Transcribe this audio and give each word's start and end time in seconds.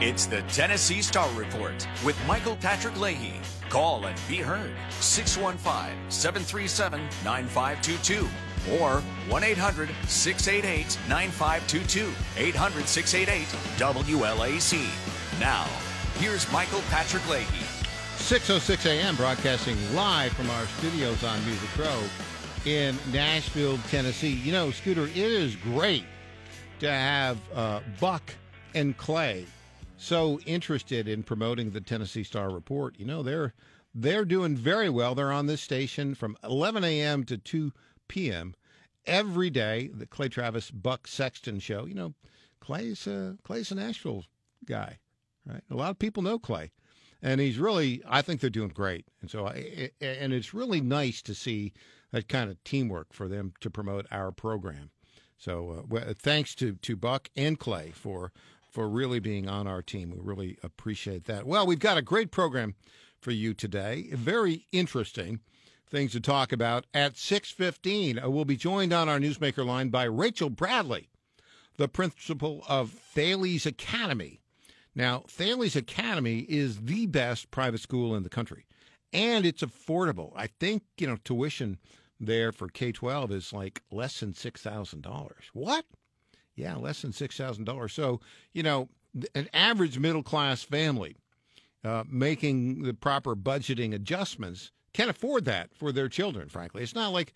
It's 0.00 0.26
the 0.26 0.42
Tennessee 0.42 1.02
Star 1.02 1.28
Report 1.32 1.88
with 2.04 2.16
Michael 2.24 2.54
Patrick 2.54 2.96
Leahy. 3.00 3.40
Call 3.68 4.06
and 4.06 4.16
be 4.28 4.36
heard 4.36 4.70
615 5.00 6.08
737 6.08 7.00
9522 7.24 8.28
or 8.78 9.00
1 9.28 9.42
800 9.42 9.88
688 10.06 10.96
9522. 11.08 12.12
800 12.36 12.86
688 12.86 13.48
WLAC. 13.76 15.40
Now, 15.40 15.66
here's 16.20 16.50
Michael 16.52 16.82
Patrick 16.90 17.28
Leahy. 17.28 17.64
6.06 18.18 18.86
a.m. 18.86 19.16
broadcasting 19.16 19.76
live 19.96 20.32
from 20.34 20.48
our 20.50 20.66
studios 20.78 21.24
on 21.24 21.44
Music 21.44 21.76
Row 21.76 22.00
in 22.66 22.96
Nashville, 23.10 23.80
Tennessee. 23.90 24.30
You 24.30 24.52
know, 24.52 24.70
Scooter, 24.70 25.08
it 25.08 25.16
is 25.16 25.56
great 25.56 26.04
to 26.78 26.88
have 26.88 27.36
uh, 27.52 27.80
Buck 27.98 28.22
and 28.76 28.96
Clay 28.96 29.44
so 29.98 30.40
interested 30.46 31.08
in 31.08 31.22
promoting 31.22 31.70
the 31.70 31.80
Tennessee 31.80 32.24
Star 32.24 32.50
Report. 32.50 32.98
You 32.98 33.06
know, 33.06 33.22
they're 33.22 33.52
they're 33.94 34.24
doing 34.24 34.56
very 34.56 34.88
well. 34.88 35.14
They're 35.14 35.32
on 35.32 35.46
this 35.46 35.60
station 35.60 36.14
from 36.14 36.36
11 36.44 36.84
a.m. 36.84 37.24
to 37.24 37.36
2 37.36 37.72
p.m. 38.06 38.54
every 39.06 39.50
day. 39.50 39.90
The 39.92 40.06
Clay 40.06 40.28
Travis 40.28 40.70
Buck 40.70 41.06
Sexton 41.06 41.58
show. 41.58 41.84
You 41.84 41.94
know, 41.94 42.14
Clay's 42.60 43.06
uh, 43.06 43.34
Clay's 43.42 43.72
a 43.72 43.74
Nashville 43.74 44.24
guy, 44.64 44.98
right? 45.46 45.62
A 45.70 45.74
lot 45.74 45.90
of 45.90 45.98
people 45.98 46.22
know 46.22 46.38
Clay, 46.38 46.70
and 47.20 47.40
he's 47.40 47.58
really. 47.58 48.02
I 48.06 48.22
think 48.22 48.40
they're 48.40 48.50
doing 48.50 48.70
great, 48.70 49.06
and 49.20 49.30
so 49.30 49.46
I, 49.46 49.90
and 50.00 50.32
it's 50.32 50.54
really 50.54 50.80
nice 50.80 51.22
to 51.22 51.34
see 51.34 51.72
that 52.12 52.28
kind 52.28 52.50
of 52.50 52.62
teamwork 52.64 53.12
for 53.12 53.28
them 53.28 53.52
to 53.60 53.70
promote 53.70 54.06
our 54.10 54.32
program. 54.32 54.90
So 55.36 55.86
uh, 55.92 56.14
thanks 56.18 56.54
to 56.56 56.74
to 56.74 56.96
Buck 56.96 57.30
and 57.36 57.58
Clay 57.58 57.92
for 57.94 58.32
for 58.70 58.88
really 58.88 59.20
being 59.20 59.48
on 59.48 59.66
our 59.66 59.82
team. 59.82 60.10
We 60.10 60.18
really 60.20 60.58
appreciate 60.62 61.24
that. 61.24 61.46
Well, 61.46 61.66
we've 61.66 61.78
got 61.78 61.98
a 61.98 62.02
great 62.02 62.30
program 62.30 62.74
for 63.20 63.30
you 63.30 63.54
today. 63.54 64.08
Very 64.12 64.66
interesting 64.72 65.40
things 65.88 66.12
to 66.12 66.20
talk 66.20 66.52
about 66.52 66.86
at 66.92 67.16
6:15. 67.16 68.22
Uh, 68.22 68.30
we'll 68.30 68.44
be 68.44 68.56
joined 68.56 68.92
on 68.92 69.08
our 69.08 69.18
newsmaker 69.18 69.64
line 69.64 69.88
by 69.88 70.04
Rachael 70.04 70.50
Bradley, 70.50 71.08
the 71.76 71.88
principal 71.88 72.64
of 72.68 72.90
Thales 72.90 73.66
Academy. 73.66 74.40
Now, 74.94 75.24
Thales 75.28 75.76
Academy 75.76 76.40
is 76.40 76.82
the 76.82 77.06
best 77.06 77.50
private 77.50 77.80
school 77.80 78.14
in 78.14 78.22
the 78.22 78.28
country, 78.28 78.66
and 79.12 79.46
it's 79.46 79.62
affordable. 79.62 80.32
I 80.36 80.48
think, 80.48 80.82
you 80.98 81.06
know, 81.06 81.16
tuition 81.24 81.78
there 82.20 82.52
for 82.52 82.68
K-12 82.68 83.30
is 83.30 83.52
like 83.52 83.82
less 83.90 84.20
than 84.20 84.32
$6,000. 84.32 85.32
What? 85.52 85.84
Yeah, 86.58 86.74
less 86.74 87.02
than 87.02 87.12
$6,000. 87.12 87.90
So, 87.90 88.20
you 88.52 88.64
know, 88.64 88.88
an 89.34 89.48
average 89.54 89.98
middle 89.98 90.24
class 90.24 90.62
family 90.64 91.16
uh, 91.84 92.02
making 92.10 92.82
the 92.82 92.94
proper 92.94 93.36
budgeting 93.36 93.94
adjustments 93.94 94.72
can't 94.92 95.08
afford 95.08 95.44
that 95.44 95.72
for 95.72 95.92
their 95.92 96.08
children, 96.08 96.48
frankly. 96.48 96.82
It's 96.82 96.96
not 96.96 97.12
like, 97.12 97.32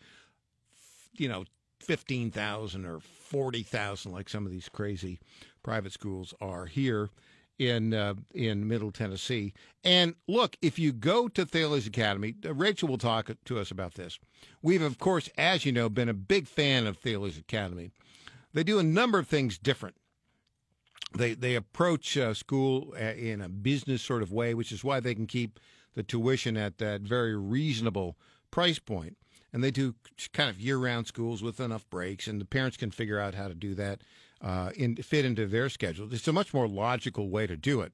you 1.17 1.29
know, 1.29 1.45
15,000 1.79 2.85
or 2.85 2.99
40,000 2.99 4.11
like 4.11 4.29
some 4.29 4.45
of 4.45 4.51
these 4.51 4.69
crazy 4.69 5.21
private 5.63 5.93
schools 5.93 6.35
are 6.41 6.67
here 6.67 7.11
in 7.59 7.95
uh, 7.95 8.15
in 8.35 8.67
Middle 8.67 8.91
Tennessee. 8.91 9.53
And 9.85 10.15
look, 10.27 10.57
if 10.63 10.79
you 10.79 10.93
go 10.93 11.29
to 11.29 11.45
Thales 11.45 11.87
Academy, 11.87 12.35
uh, 12.45 12.55
Rachael 12.55 12.89
will 12.89 12.99
talk 12.99 13.31
to 13.45 13.59
us 13.59 13.71
about 13.71 13.95
this. 13.95 14.19
We've 14.63 14.83
of 14.83 14.99
course, 14.99 15.29
as 15.39 15.65
you 15.65 15.71
know, 15.71 15.89
been 15.89 16.09
a 16.09 16.15
big 16.15 16.49
fan 16.49 16.87
of 16.87 16.97
Thales 16.97 17.39
Academy 17.39 17.93
they 18.53 18.65
do 18.65 18.79
a 18.79 18.83
number 18.83 19.19
of 19.19 19.29
things 19.29 19.59
different. 19.59 19.97
They 21.17 21.35
they 21.35 21.55
approach 21.55 22.17
uh, 22.17 22.35
school 22.35 22.95
uh, 22.97 23.15
in 23.15 23.41
a 23.41 23.49
business 23.49 24.03
sort 24.03 24.23
of 24.23 24.33
way, 24.33 24.55
which 24.55 24.73
is 24.73 24.83
why 24.83 25.01
they 25.01 25.15
can 25.15 25.27
keep 25.27 25.61
the 25.95 26.03
tuition 26.03 26.57
at 26.57 26.79
that 26.79 27.03
very 27.03 27.37
reasonable 27.37 28.17
price 28.51 28.79
point. 28.79 29.17
And 29.53 29.63
they 29.63 29.71
do 29.71 29.95
kind 30.33 30.49
of 30.49 30.59
year-round 30.59 31.07
schools 31.07 31.43
with 31.43 31.61
enough 31.61 31.89
breaks, 31.91 32.27
and 32.27 32.41
the 32.41 32.47
parents 32.47 32.79
can 32.79 32.91
figure 32.91 33.21
out 33.21 33.35
how 33.35 33.49
to 33.49 33.55
do 33.55 33.75
that 33.75 34.01
uh, 34.41 34.71
in 34.75 34.97
fit 34.97 35.27
into 35.27 35.47
their 35.47 35.69
schedule. 35.69 36.13
It's 36.13 36.29
a 36.29 36.33
much 36.33 36.55
more 36.55 36.67
logical 36.67 37.29
way 37.29 37.47
to 37.47 37.57
do 37.57 37.83
it. 37.83 37.93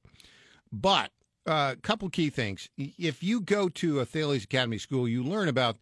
But 0.70 1.10
a 1.46 1.50
uh, 1.50 1.74
couple 1.82 2.08
key 2.10 2.30
things: 2.30 2.68
if 2.76 3.22
you 3.24 3.40
go 3.40 3.68
to 3.70 3.98
a 3.98 4.04
Thales 4.04 4.44
Academy 4.44 4.78
school, 4.78 5.08
you 5.08 5.24
learn 5.24 5.48
about 5.48 5.78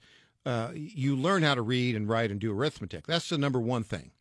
uh, 0.46 0.70
you 0.74 1.14
learn 1.14 1.42
how 1.42 1.54
to 1.54 1.62
read 1.62 1.94
and 1.94 2.08
write 2.08 2.30
and 2.30 2.40
do 2.40 2.52
arithmetic. 2.52 3.06
That's 3.06 3.28
the 3.28 3.36
number 3.36 3.60
one 3.60 3.84
thing. 3.84 4.12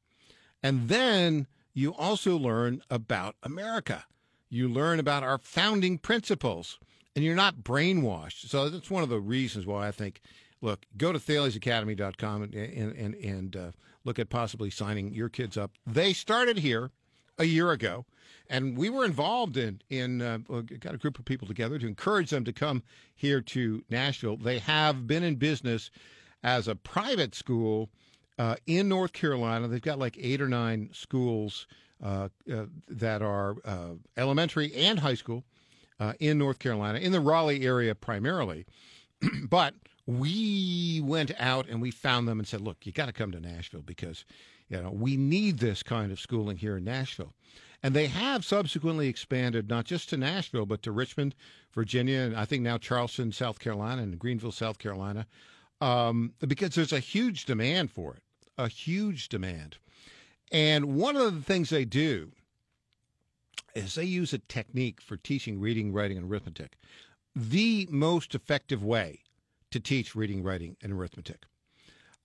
And 0.63 0.89
then 0.89 1.47
you 1.73 1.93
also 1.93 2.37
learn 2.37 2.81
about 2.89 3.35
America. 3.43 4.05
You 4.49 4.67
learn 4.69 4.99
about 4.99 5.23
our 5.23 5.37
founding 5.37 5.97
principles, 5.97 6.79
and 7.15 7.25
you're 7.25 7.35
not 7.35 7.57
brainwashed. 7.57 8.47
So 8.47 8.69
that's 8.69 8.89
one 8.89 9.03
of 9.03 9.09
the 9.09 9.19
reasons 9.19 9.65
why 9.65 9.87
I 9.87 9.91
think, 9.91 10.21
look, 10.61 10.85
go 10.97 11.11
to 11.11 11.19
thalesacademy.com 11.19 12.43
and, 12.43 12.53
and, 12.53 12.95
and, 12.95 13.15
and 13.15 13.55
uh, 13.55 13.71
look 14.05 14.19
at 14.19 14.29
possibly 14.29 14.69
signing 14.69 15.13
your 15.13 15.29
kids 15.29 15.57
up. 15.57 15.71
They 15.85 16.13
started 16.13 16.59
here 16.59 16.91
a 17.37 17.43
year 17.43 17.71
ago, 17.71 18.05
and 18.49 18.77
we 18.77 18.89
were 18.89 19.03
involved 19.03 19.57
in 19.57 19.81
in 19.89 20.21
uh, 20.21 20.37
got 20.79 20.95
a 20.95 20.97
group 20.97 21.19
of 21.19 21.25
people 21.25 21.47
together 21.47 21.77
to 21.77 21.87
encourage 21.87 22.29
them 22.29 22.45
to 22.45 22.53
come 22.53 22.83
here 23.15 23.41
to 23.41 23.83
Nashville. 23.89 24.37
They 24.37 24.59
have 24.59 25.07
been 25.07 25.23
in 25.23 25.35
business 25.35 25.91
as 26.43 26.67
a 26.67 26.75
private 26.75 27.35
school 27.35 27.89
uh, 28.37 28.55
in 28.67 28.89
North 28.89 29.13
Carolina. 29.13 29.67
They've 29.67 29.81
got 29.81 29.99
like 29.99 30.17
eight 30.19 30.41
or 30.41 30.47
nine 30.47 30.89
schools 30.93 31.67
uh, 32.03 32.29
uh, 32.51 32.65
that 32.87 33.21
are 33.21 33.55
uh, 33.63 33.93
elementary 34.17 34.73
and 34.75 34.99
high 34.99 35.13
school 35.13 35.43
uh, 35.99 36.13
in 36.19 36.37
North 36.37 36.59
Carolina, 36.59 36.99
in 36.99 37.11
the 37.11 37.21
Raleigh 37.21 37.65
area 37.65 37.95
primarily. 37.95 38.65
but 39.49 39.75
we 40.05 41.01
went 41.03 41.31
out 41.39 41.67
and 41.67 41.81
we 41.81 41.91
found 41.91 42.27
them 42.27 42.39
and 42.39 42.47
said, 42.47 42.61
look, 42.61 42.85
you 42.85 42.91
got 42.91 43.07
to 43.07 43.13
come 43.13 43.31
to 43.31 43.39
Nashville 43.39 43.81
because 43.81 44.25
you 44.67 44.81
know 44.81 44.91
we 44.91 45.15
need 45.15 45.59
this 45.59 45.83
kind 45.83 46.11
of 46.11 46.19
schooling 46.19 46.57
here 46.57 46.77
in 46.77 46.83
Nashville. 46.83 47.33
And 47.81 47.93
they 47.93 48.07
have 48.07 48.43
subsequently 48.43 49.07
expanded 49.07 49.69
not 49.69 49.85
just 49.85 50.09
to 50.09 50.17
Nashville, 50.17 50.65
but 50.65 50.81
to 50.83 50.91
Richmond, 50.91 51.35
Virginia, 51.73 52.19
and 52.21 52.35
I 52.35 52.45
think 52.45 52.63
now 52.63 52.77
Charleston, 52.77 53.31
South 53.31 53.59
Carolina, 53.59 54.01
and 54.01 54.17
Greenville, 54.17 54.51
South 54.51 54.79
Carolina, 54.79 55.27
um, 55.81 56.33
because 56.39 56.73
there's 56.73 56.93
a 56.93 56.99
huge 56.99 57.45
demand 57.45 57.91
for 57.91 58.15
it 58.15 58.23
a 58.57 58.67
huge 58.67 59.29
demand. 59.29 59.77
And 60.51 60.95
one 60.95 61.15
of 61.15 61.35
the 61.35 61.41
things 61.41 61.69
they 61.69 61.85
do 61.85 62.31
is 63.73 63.95
they 63.95 64.05
use 64.05 64.33
a 64.33 64.37
technique 64.37 65.01
for 65.01 65.17
teaching 65.17 65.59
reading, 65.59 65.91
writing, 65.91 66.17
and 66.17 66.31
arithmetic. 66.31 66.77
The 67.35 67.87
most 67.91 68.33
effective 68.33 68.83
way 68.83 69.19
to 69.71 69.79
teach 69.79 70.15
reading, 70.15 70.43
writing, 70.43 70.77
and 70.81 70.93
arithmetic. 70.93 71.45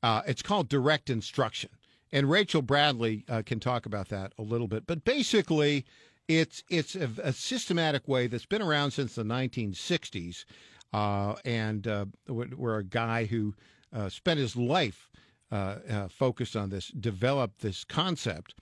Uh, 0.02 0.22
it's 0.26 0.42
called 0.42 0.68
direct 0.68 1.10
instruction. 1.10 1.70
And 2.12 2.30
Rachael 2.30 2.62
Bradley 2.62 3.24
uh, 3.28 3.42
can 3.44 3.60
talk 3.60 3.86
about 3.86 4.08
that 4.08 4.32
a 4.38 4.42
little 4.42 4.68
bit. 4.68 4.86
But 4.86 5.04
basically, 5.04 5.84
it's 6.28 6.62
it's 6.68 6.94
a, 6.94 7.10
a 7.22 7.32
systematic 7.32 8.06
way 8.06 8.26
that's 8.26 8.47
been 8.47 8.62
around 8.62 8.92
since 8.92 9.14
the 9.14 9.24
1960s, 9.24 10.44
uh, 10.92 11.34
and 11.44 11.86
uh, 11.86 12.06
where 12.26 12.78
a 12.78 12.84
guy 12.84 13.26
who 13.26 13.54
uh, 13.92 14.08
spent 14.08 14.38
his 14.38 14.56
life 14.56 15.09
Uh, 15.53 15.78
uh, 15.91 16.06
focused 16.06 16.55
on 16.55 16.71
this, 16.71 16.88
developed 16.88 17.61
this 17.61 17.83
concept. 17.83 18.55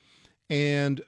And 0.48 1.02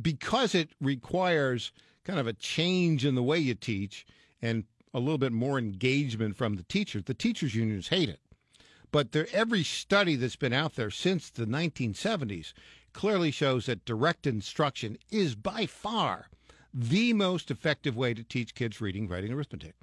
because 0.00 0.54
it 0.54 0.70
requires 0.80 1.72
kind 2.04 2.18
of 2.18 2.26
a 2.26 2.32
change 2.32 3.04
in 3.04 3.14
the 3.14 3.22
way 3.22 3.38
you 3.38 3.54
teach 3.54 4.06
and 4.40 4.64
a 4.94 4.98
little 4.98 5.18
bit 5.18 5.32
more 5.32 5.58
engagement 5.58 6.38
from 6.38 6.56
the 6.56 6.62
teachers, 6.62 7.04
the 7.04 7.12
teachers' 7.12 7.54
unions 7.54 7.88
hate 7.88 8.08
it. 8.08 8.20
But 8.92 9.12
there, 9.12 9.26
every 9.30 9.62
study 9.62 10.16
that's 10.16 10.36
been 10.36 10.54
out 10.54 10.74
there 10.74 10.90
since 10.90 11.28
the 11.28 11.44
1970s 11.44 12.54
clearly 12.94 13.30
shows 13.30 13.66
that 13.66 13.84
direct 13.84 14.26
instruction 14.26 14.96
is 15.10 15.34
by 15.34 15.66
far 15.66 16.28
the 16.72 17.12
most 17.12 17.50
effective 17.50 17.94
way 17.94 18.14
to 18.14 18.22
teach 18.22 18.54
kids 18.54 18.80
reading, 18.80 19.06
writing, 19.06 19.32
arithmetic 19.32 19.74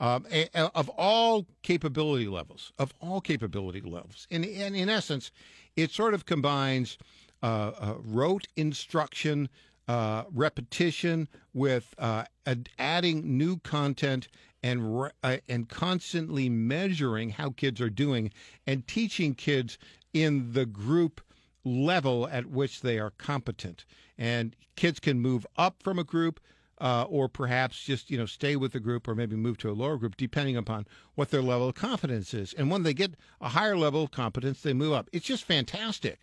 um, 0.00 0.26
a, 0.30 0.48
a, 0.54 0.70
of 0.74 0.88
all 0.90 1.46
capability 1.62 2.28
levels, 2.28 2.72
of 2.78 2.92
all 3.00 3.20
capability 3.20 3.80
levels. 3.80 4.26
And, 4.30 4.44
and 4.44 4.76
in 4.76 4.88
essence, 4.88 5.30
it 5.76 5.90
sort 5.90 6.14
of 6.14 6.26
combines 6.26 6.98
uh, 7.42 7.72
uh, 7.78 7.94
rote 7.98 8.46
instruction, 8.56 9.48
uh, 9.86 10.24
repetition 10.32 11.28
with 11.52 11.94
uh, 11.98 12.24
ad- 12.46 12.68
adding 12.78 13.38
new 13.38 13.58
content 13.58 14.28
and 14.62 15.02
re- 15.02 15.10
uh, 15.22 15.36
and 15.48 15.68
constantly 15.68 16.48
measuring 16.48 17.30
how 17.30 17.50
kids 17.50 17.80
are 17.80 17.90
doing 17.90 18.30
and 18.66 18.86
teaching 18.86 19.34
kids 19.34 19.78
in 20.12 20.52
the 20.52 20.66
group 20.66 21.20
level 21.64 22.28
at 22.28 22.46
which 22.46 22.80
they 22.80 22.98
are 22.98 23.10
competent. 23.10 23.84
And 24.16 24.56
kids 24.76 25.00
can 25.00 25.20
move 25.20 25.46
up 25.56 25.82
from 25.82 25.98
a 25.98 26.04
group 26.04 26.40
uh, 26.80 27.04
or 27.08 27.28
perhaps 27.28 27.82
just 27.82 28.10
you 28.10 28.18
know 28.18 28.26
stay 28.26 28.56
with 28.56 28.72
the 28.72 28.80
group 28.80 29.08
or 29.08 29.14
maybe 29.14 29.36
move 29.36 29.58
to 29.58 29.70
a 29.70 29.72
lower 29.72 29.96
group 29.96 30.16
depending 30.16 30.56
upon 30.56 30.86
what 31.14 31.30
their 31.30 31.42
level 31.42 31.68
of 31.68 31.74
competence 31.74 32.32
is 32.34 32.52
and 32.54 32.70
when 32.70 32.82
they 32.82 32.94
get 32.94 33.14
a 33.40 33.48
higher 33.48 33.76
level 33.76 34.02
of 34.02 34.10
competence 34.10 34.62
they 34.62 34.72
move 34.72 34.92
up 34.92 35.08
it's 35.12 35.26
just 35.26 35.44
fantastic 35.44 36.20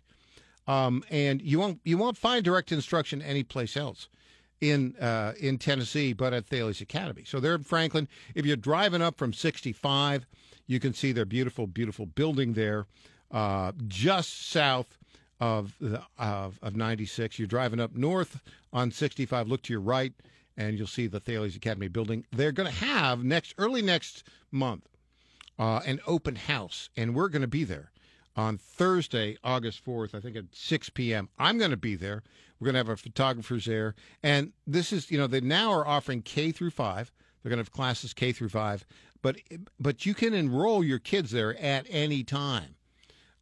um, 0.66 1.04
and 1.10 1.42
you 1.42 1.58
won't 1.58 1.80
you 1.84 1.98
won't 1.98 2.16
find 2.16 2.44
direct 2.44 2.72
instruction 2.72 3.22
anyplace 3.22 3.76
else 3.76 4.08
in 4.60 4.96
uh, 4.96 5.32
in 5.38 5.58
Tennessee, 5.58 6.12
but 6.12 6.32
at 6.32 6.46
Thales 6.46 6.80
Academy. 6.80 7.24
So 7.24 7.40
they're 7.40 7.54
in 7.54 7.64
Franklin. 7.64 8.08
If 8.34 8.46
you're 8.46 8.56
driving 8.56 9.02
up 9.02 9.16
from 9.16 9.32
65, 9.32 10.26
you 10.66 10.80
can 10.80 10.94
see 10.94 11.12
their 11.12 11.24
beautiful, 11.24 11.66
beautiful 11.66 12.06
building 12.06 12.54
there, 12.54 12.86
uh, 13.30 13.72
just 13.86 14.50
south 14.50 14.98
of 15.38 15.74
the, 15.80 16.02
of, 16.18 16.58
of 16.62 16.74
96. 16.74 17.38
You're 17.38 17.46
driving 17.46 17.80
up 17.80 17.94
north 17.94 18.40
on 18.72 18.90
65. 18.90 19.48
Look 19.48 19.62
to 19.62 19.72
your 19.72 19.82
right, 19.82 20.12
and 20.56 20.78
you'll 20.78 20.86
see 20.86 21.06
the 21.06 21.20
Thales 21.20 21.56
Academy 21.56 21.88
building. 21.88 22.24
They're 22.32 22.52
going 22.52 22.68
to 22.68 22.84
have 22.84 23.24
next 23.24 23.54
early 23.58 23.82
next 23.82 24.24
month 24.50 24.88
uh, 25.58 25.80
an 25.86 26.00
open 26.06 26.36
house, 26.36 26.90
and 26.96 27.14
we're 27.14 27.28
going 27.28 27.42
to 27.42 27.48
be 27.48 27.64
there 27.64 27.90
on 28.36 28.58
Thursday, 28.58 29.36
August 29.42 29.84
4th, 29.84 30.14
I 30.14 30.20
think 30.20 30.36
at 30.36 30.44
6 30.52 30.90
p.m. 30.90 31.28
I'm 31.38 31.58
going 31.58 31.70
to 31.70 31.76
be 31.76 31.96
there. 31.96 32.22
We're 32.60 32.66
going 32.66 32.74
to 32.74 32.78
have 32.78 32.88
our 32.88 32.96
photographers 32.96 33.64
there. 33.64 33.94
And 34.22 34.52
this 34.66 34.92
is, 34.92 35.10
you 35.10 35.18
know, 35.18 35.26
they 35.26 35.40
now 35.40 35.72
are 35.72 35.86
offering 35.86 36.22
K 36.22 36.52
through 36.52 36.70
5. 36.70 37.12
They're 37.42 37.50
going 37.50 37.58
to 37.58 37.62
have 37.62 37.72
classes 37.72 38.12
K 38.12 38.32
through 38.32 38.48
5, 38.50 38.84
but 39.22 39.36
but 39.78 40.04
you 40.04 40.14
can 40.14 40.34
enroll 40.34 40.82
your 40.82 40.98
kids 40.98 41.30
there 41.30 41.56
at 41.58 41.86
any 41.88 42.24
time. 42.24 42.74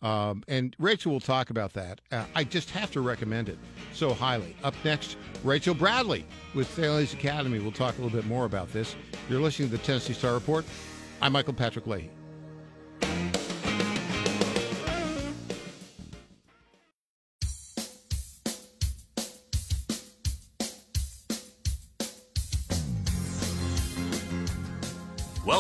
Um, 0.05 0.45
and 0.49 0.77
Rachael 0.79 1.13
will 1.13 1.21
talk 1.21 1.49
about 1.49 1.73
that. 1.73 2.01
Uh, 2.13 2.25
I 2.35 2.45
just 2.45 2.71
have 2.71 2.91
to 2.93 3.01
recommend 3.01 3.49
it 3.49 3.59
so 3.95 4.13
highly. 4.13 4.55
Up 4.63 4.75
next, 4.85 5.17
Rachael 5.43 5.75
Bradley 5.75 6.27
with 6.55 6.69
Thales 6.69 7.15
Academy. 7.15 7.59
We'll 7.59 7.73
talk 7.73 7.99
a 7.99 8.03
little 8.03 8.17
bit 8.17 8.29
more 8.29 8.45
about 8.45 8.71
this. 8.71 8.95
You're 9.31 9.41
listening 9.41 9.71
to 9.71 9.77
the 9.79 9.83
Tennessee 9.83 10.13
Star 10.13 10.35
Report. 10.35 10.67
I'm 11.23 11.33
Michael 11.33 11.55
Patrick 11.55 11.87
Leahy. 11.87 12.11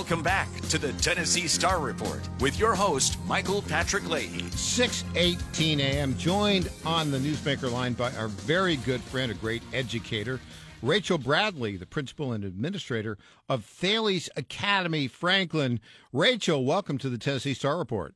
Welcome 0.04 0.22
back 0.22 0.54
to 0.68 0.76
the 0.76 0.92
Tennessee 0.92 1.48
Star 1.48 1.80
Report 1.80 2.20
with 2.38 2.58
your 2.58 2.74
host, 2.74 3.16
Michael 3.26 3.62
Patrick 3.62 4.06
Leahy. 4.06 4.42
6:18 4.50 5.78
a.m. 5.78 6.14
joined 6.18 6.70
on 6.84 7.10
the 7.10 7.16
newsmaker 7.16 7.72
line 7.72 7.94
by 7.94 8.12
our 8.16 8.28
very 8.28 8.76
good 8.76 9.00
friend, 9.00 9.32
a 9.32 9.34
great 9.34 9.62
educator, 9.72 10.40
Rachael 10.82 11.16
Bradley, 11.16 11.78
the 11.78 11.86
principal 11.86 12.34
and 12.34 12.44
administrator 12.44 13.16
of 13.48 13.64
Thales 13.64 14.28
Academy 14.36 15.08
Franklin. 15.08 15.80
Rachael, 16.12 16.66
welcome 16.66 16.98
to 16.98 17.08
the 17.08 17.16
Tennessee 17.16 17.54
Star 17.54 17.78
Report. 17.78 18.14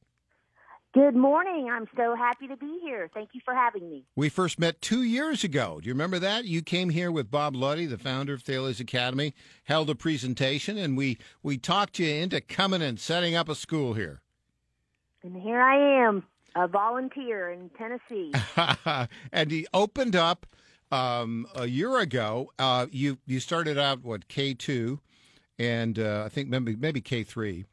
Good 0.94 1.14
morning. 1.14 1.69
I'm 1.70 1.87
so 1.96 2.14
happy 2.14 2.46
to 2.49 2.56
be 2.56 2.79
here. 2.82 3.11
Thank 3.12 3.31
you 3.35 3.43
for 3.44 3.52
having 3.55 3.90
me. 3.90 4.05
We 4.17 4.31
first 4.31 4.58
met 4.58 4.81
two 4.81 5.02
years 5.02 5.44
ago. 5.44 5.81
Do 5.82 5.87
you 5.87 5.93
remember 5.93 6.19
that? 6.19 6.46
You 6.46 6.62
came 6.62 6.88
here 6.88 7.12
with 7.12 7.31
Bob 7.31 7.55
Luddy, 7.55 7.85
the 7.85 7.99
founder 7.99 8.32
of 8.32 8.43
Thales 8.43 8.81
Academy, 8.81 9.35
held 9.64 9.90
a 9.90 9.94
presentation, 9.94 10.79
and 10.79 10.96
we, 10.96 11.19
we 11.43 11.58
talked 11.58 11.99
you 11.99 12.08
into 12.08 12.40
coming 12.40 12.81
and 12.81 12.99
setting 12.99 13.35
up 13.35 13.50
a 13.50 13.55
school 13.55 13.93
here. 13.93 14.23
And 15.23 15.37
here 15.37 15.61
I 15.61 16.06
am, 16.06 16.25
a 16.56 16.67
volunteer 16.67 17.50
in 17.50 17.70
Tennessee. 17.76 18.32
and 19.31 19.50
he 19.50 19.67
opened 19.75 20.17
up 20.17 20.46
um, 20.90 21.46
a 21.55 21.67
year 21.67 21.99
ago. 21.99 22.50
Uh, 22.58 22.87
you 22.90 23.19
you 23.26 23.40
started 23.40 23.76
out 23.76 24.02
what 24.02 24.29
K 24.29 24.55
two, 24.55 25.00
and 25.58 25.99
uh, 25.99 26.23
I 26.25 26.29
think 26.31 26.49
maybe 26.49 26.76
maybe 26.76 27.02
K 27.02 27.25
three 27.25 27.67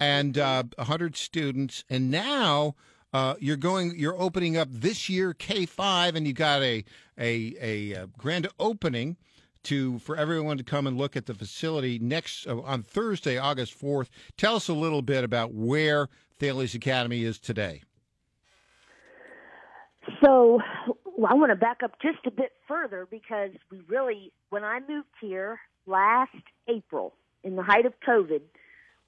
and 0.00 0.38
uh, 0.38 0.64
100 0.76 1.16
students. 1.16 1.84
And 1.88 2.10
now 2.10 2.74
uh, 3.12 3.34
you're 3.38 3.56
going, 3.56 3.94
you're 3.96 4.20
opening 4.20 4.56
up 4.56 4.68
this 4.70 5.08
year 5.08 5.34
K5, 5.34 6.14
and 6.14 6.26
you 6.26 6.32
got 6.32 6.62
a, 6.62 6.84
a, 7.18 7.54
a, 7.60 7.92
a, 7.92 8.06
grand 8.18 8.48
opening 8.58 9.16
to 9.64 9.98
for 9.98 10.16
everyone 10.16 10.58
to 10.58 10.64
come 10.64 10.86
and 10.86 10.96
look 10.96 11.16
at 11.16 11.26
the 11.26 11.34
facility 11.34 11.98
next 11.98 12.46
uh, 12.46 12.60
on 12.60 12.82
Thursday, 12.82 13.38
August 13.38 13.78
4th. 13.80 14.08
Tell 14.36 14.56
us 14.56 14.68
a 14.68 14.74
little 14.74 15.02
bit 15.02 15.24
about 15.24 15.54
where 15.54 16.08
Thales 16.38 16.74
Academy 16.74 17.24
is 17.24 17.38
today. 17.38 17.82
So 20.24 20.60
well, 21.16 21.30
I 21.30 21.34
want 21.34 21.50
to 21.50 21.56
back 21.56 21.82
up 21.82 21.92
just 22.00 22.18
a 22.26 22.30
bit 22.30 22.52
further 22.68 23.08
because 23.10 23.50
we 23.70 23.80
really, 23.88 24.32
when 24.50 24.64
I 24.64 24.80
moved 24.86 25.08
here 25.20 25.58
last 25.86 26.30
April, 26.68 27.14
in 27.42 27.56
the 27.56 27.62
height 27.62 27.86
of 27.86 27.94
COVID, 28.06 28.42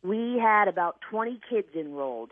we 0.03 0.39
had 0.39 0.69
about 0.69 1.01
20 1.11 1.41
kids 1.49 1.69
enrolled, 1.75 2.31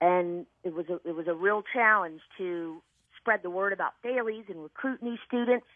and 0.00 0.46
it 0.64 0.74
was 0.74 0.86
a, 0.88 1.00
it 1.08 1.14
was 1.14 1.26
a 1.28 1.34
real 1.34 1.62
challenge 1.72 2.20
to 2.38 2.82
spread 3.18 3.40
the 3.42 3.50
word 3.50 3.72
about 3.72 3.92
Thales 4.02 4.44
and 4.48 4.62
recruit 4.62 5.02
new 5.02 5.16
students. 5.26 5.66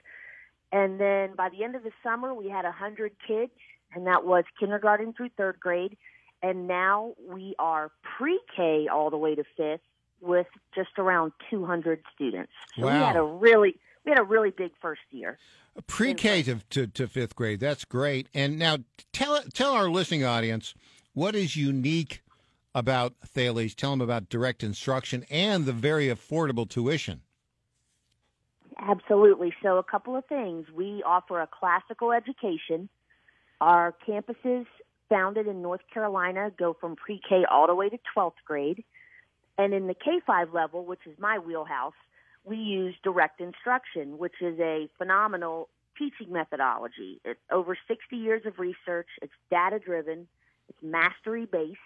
And 0.73 1.01
then 1.01 1.35
by 1.37 1.49
the 1.49 1.65
end 1.65 1.77
of 1.77 1.85
the 1.85 1.93
summer, 2.03 2.35
we 2.35 2.49
had 2.49 2.65
100 2.65 3.13
kids, 3.27 3.53
and 3.95 4.07
that 4.07 4.25
was 4.25 4.45
kindergarten 4.59 5.13
through 5.13 5.31
third 5.37 5.59
grade. 5.61 5.97
And 6.43 6.67
now 6.67 7.15
we 7.29 7.55
are 7.59 7.91
pre-K 8.19 8.89
all 8.93 9.11
the 9.11 9.17
way 9.17 9.35
to 9.35 9.45
fifth 9.57 9.81
with 10.21 10.47
just 10.75 10.91
around 10.99 11.33
200 11.51 12.03
students. 12.15 12.53
So 12.77 12.87
wow. 12.87 12.93
we 12.93 13.05
had 13.05 13.17
a 13.17 13.23
really 13.23 13.79
we 14.05 14.11
had 14.11 14.19
a 14.21 14.25
really 14.25 14.51
big 14.51 14.71
first 14.81 15.01
year. 15.11 15.39
Pre-K 15.87 16.43
to, 16.45 16.61
to, 16.71 16.87
to 16.87 17.09
fifth 17.09 17.35
grade. 17.35 17.61
That's 17.61 17.85
great. 17.85 18.29
And 18.35 18.59
now 18.59 18.79
tell 19.13 19.41
tell 19.53 19.73
our 19.73 19.91
listening 19.91 20.25
audience 20.25 20.75
what 21.17 21.35
is 21.35 21.57
unique 21.57 22.23
about 22.75 23.15
Thales? 23.25 23.75
Tell 23.75 23.91
them 23.91 24.03
about 24.03 24.29
direct 24.29 24.63
instruction 24.63 25.25
and 25.31 25.65
the 25.65 25.73
very 25.73 26.09
affordable 26.09 26.69
tuition. 26.69 27.23
Absolutely. 28.79 29.55
So, 29.63 29.79
a 29.79 29.83
couple 29.83 30.15
of 30.15 30.27
things. 30.27 30.67
We 30.75 31.03
offer 31.07 31.41
a 31.41 31.47
classical 31.47 32.13
education. 32.13 32.91
Our 33.63 33.95
campuses, 34.07 34.67
founded 35.09 35.47
in 35.47 35.63
North 35.63 35.81
Carolina, 35.93 36.53
go 36.59 36.77
from 36.79 36.97
pre 36.97 37.19
K 37.27 37.47
all 37.51 37.67
the 37.67 37.75
way 37.75 37.89
to 37.89 37.99
12th 38.15 38.33
grade. 38.45 38.85
And 39.57 39.73
in 39.73 39.87
the 39.87 39.95
K 39.95 40.21
5 40.27 40.53
level, 40.53 40.85
which 40.85 41.07
is 41.07 41.19
my 41.19 41.39
wheelhouse, 41.39 41.95
we 42.45 42.59
use 42.59 42.95
direct 43.03 43.41
instruction, 43.41 44.19
which 44.19 44.43
is 44.43 44.61
a 44.61 44.91
phenomenal 44.99 45.71
teaching 45.97 46.31
methodology. 46.31 47.23
It's 47.25 47.41
over 47.51 47.75
60 47.89 48.17
years 48.17 48.43
of 48.45 48.59
research, 48.59 49.09
it's 49.23 49.33
data 49.51 49.79
driven, 49.79 50.29
it's 50.69 50.79
mastery 50.83 51.47
based. 51.47 51.79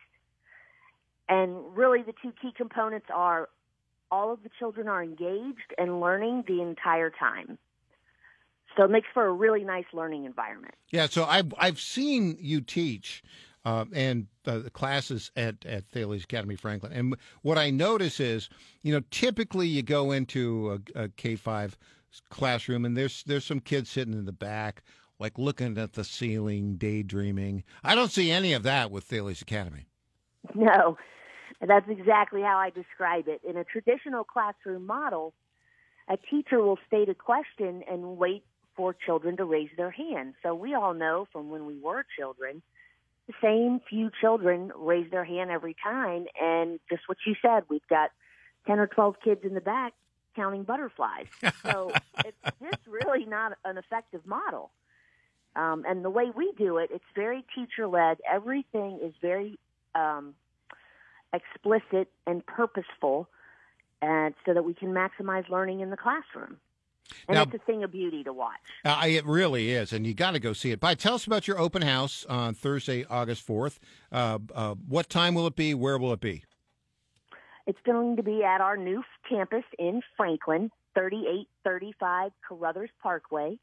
And 1.29 1.77
really, 1.77 2.03
the 2.03 2.15
two 2.23 2.32
key 2.41 2.52
components 2.57 3.07
are 3.14 3.49
all 4.11 4.33
of 4.33 4.43
the 4.43 4.50
children 4.59 4.88
are 4.88 5.02
engaged 5.02 5.75
and 5.78 6.00
learning 6.00 6.45
the 6.49 6.61
entire 6.61 7.11
time. 7.11 7.59
So 8.76 8.85
it 8.85 8.90
makes 8.90 9.09
for 9.12 9.26
a 9.26 9.33
really 9.33 9.62
nice 9.62 9.85
learning 9.93 10.25
environment. 10.25 10.75
Yeah, 10.90 11.07
so 11.07 11.25
I've, 11.25 11.52
I've 11.59 11.81
seen 11.81 12.37
you 12.40 12.61
teach 12.61 13.23
uh, 13.64 13.85
and 13.93 14.26
the 14.45 14.71
classes 14.71 15.31
at, 15.37 15.64
at 15.66 15.87
Thales 15.88 16.25
Academy 16.25 16.57
Franklin. 16.57 16.93
And 16.93 17.16
what 17.43 17.59
I 17.59 17.71
notice 17.71 18.21
is, 18.21 18.49
you 18.83 18.93
know, 18.93 19.02
typically 19.11 19.66
you 19.69 19.83
go 19.83 20.12
into 20.12 20.81
a 20.97 21.04
a 21.04 21.09
K 21.11 21.37
5 21.37 21.76
classroom 22.28 22.85
and 22.85 22.97
there's 22.97 23.23
there's 23.25 23.45
some 23.45 23.61
kids 23.61 23.90
sitting 23.90 24.14
in 24.14 24.25
the 24.25 24.33
back 24.33 24.83
like 25.21 25.39
looking 25.39 25.79
at 25.79 25.93
the 25.93 26.03
ceiling, 26.03 26.77
daydreaming. 26.77 27.62
I 27.85 27.95
don't 27.95 28.11
see 28.11 28.31
any 28.31 28.55
of 28.55 28.62
that 28.65 28.91
with 28.91 29.05
Thales 29.05 29.43
Academy. 29.43 29.87
No, 30.55 30.97
that's 31.61 31.89
exactly 31.89 32.41
how 32.41 32.57
I 32.57 32.71
describe 32.71 33.29
it. 33.29 33.43
In 33.49 33.57
a 33.59 33.65
traditional 33.65 34.25
classroom 34.25 34.87
model, 34.87 35.35
a 36.09 36.17
teacher 36.17 36.61
will 36.61 36.79
state 36.87 37.11
a 37.11 37.15
question 37.15 37.85
and 37.89 38.17
wait 38.17 38.43
for 38.75 38.95
children 38.95 39.37
to 39.37 39.45
raise 39.45 39.69
their 39.77 39.91
hand. 39.91 40.35
So 40.43 40.55
we 40.55 40.75
all 40.75 40.95
know 40.95 41.29
from 41.33 41.50
when 41.50 41.67
we 41.67 41.79
were 41.79 42.05
children, 42.19 42.62
the 43.27 43.35
same 43.43 43.81
few 43.89 44.11
children 44.21 44.73
raise 44.75 45.11
their 45.11 45.25
hand 45.25 45.50
every 45.50 45.77
time. 45.85 46.25
And 46.41 46.81
just 46.89 47.03
what 47.07 47.19
you 47.27 47.35
said, 47.43 47.65
we've 47.69 47.87
got 47.89 48.11
10 48.67 48.79
or 48.79 48.87
12 48.87 49.17
kids 49.23 49.41
in 49.45 49.55
the 49.55 49.61
back 49.61 49.93
counting 50.35 50.62
butterflies. 50.62 51.27
So 51.62 51.93
it's 52.25 52.39
just 52.61 52.87
really 52.89 53.27
not 53.27 53.53
an 53.65 53.77
effective 53.77 54.27
model. 54.27 54.71
Um, 55.57 55.85
and 55.87 56.04
the 56.04 56.11
way 56.11 56.30
we 56.35 56.52
do 56.57 56.78
it, 56.78 56.90
it's 56.92 57.04
very 57.14 57.45
teacher 57.54 57.87
led. 57.88 58.19
Everything 58.30 59.00
is 59.02 59.12
very 59.21 59.59
um, 59.95 60.35
explicit 61.33 62.09
and 62.26 62.45
purposeful, 62.47 63.28
and 64.00 64.35
so 64.47 64.54
that 64.54 64.64
we 64.64 64.75
can 64.75 64.90
maximize 64.95 65.49
learning 65.49 65.80
in 65.80 65.90
the 65.90 65.97
classroom. 65.97 66.59
And 67.28 67.35
Now- 67.35 67.42
it's 67.42 67.54
a 67.54 67.59
thing 67.59 67.83
of 67.83 67.90
beauty 67.90 68.23
to 68.25 68.33
watch. 68.33 68.61
Uh, 68.85 69.02
it 69.07 69.26
really 69.26 69.71
is, 69.73 69.92
and 69.92 70.07
you 70.07 70.14
got 70.14 70.33
to 70.33 70.38
go 70.40 70.52
see 70.52 70.71
it. 70.71 70.78
But 70.78 70.99
tell 71.00 71.14
us 71.14 71.26
about 71.26 71.49
your 71.49 71.59
open 71.59 71.83
house 71.83 72.25
on 72.26 72.54
Thursday, 72.54 73.04
August 73.11 73.45
4th. 73.47 73.80
Uh, 74.12 74.38
uh, 74.54 74.75
what 74.87 75.09
time 75.09 75.35
will 75.35 75.49
it 75.49 75.57
be? 75.57 75.75
Where 75.75 75.99
will 75.99 76.12
it 76.12 76.21
be? 76.21 76.45
It's 77.66 77.80
going 77.85 78.16
to 78.16 78.23
be 78.23 78.42
at 78.45 78.61
our 78.61 78.76
new 78.76 79.02
campus 79.28 79.64
in 79.78 80.02
Franklin, 80.16 80.71
3835 80.95 82.33
Carothers 82.49 82.90
Parkway, 83.02 83.59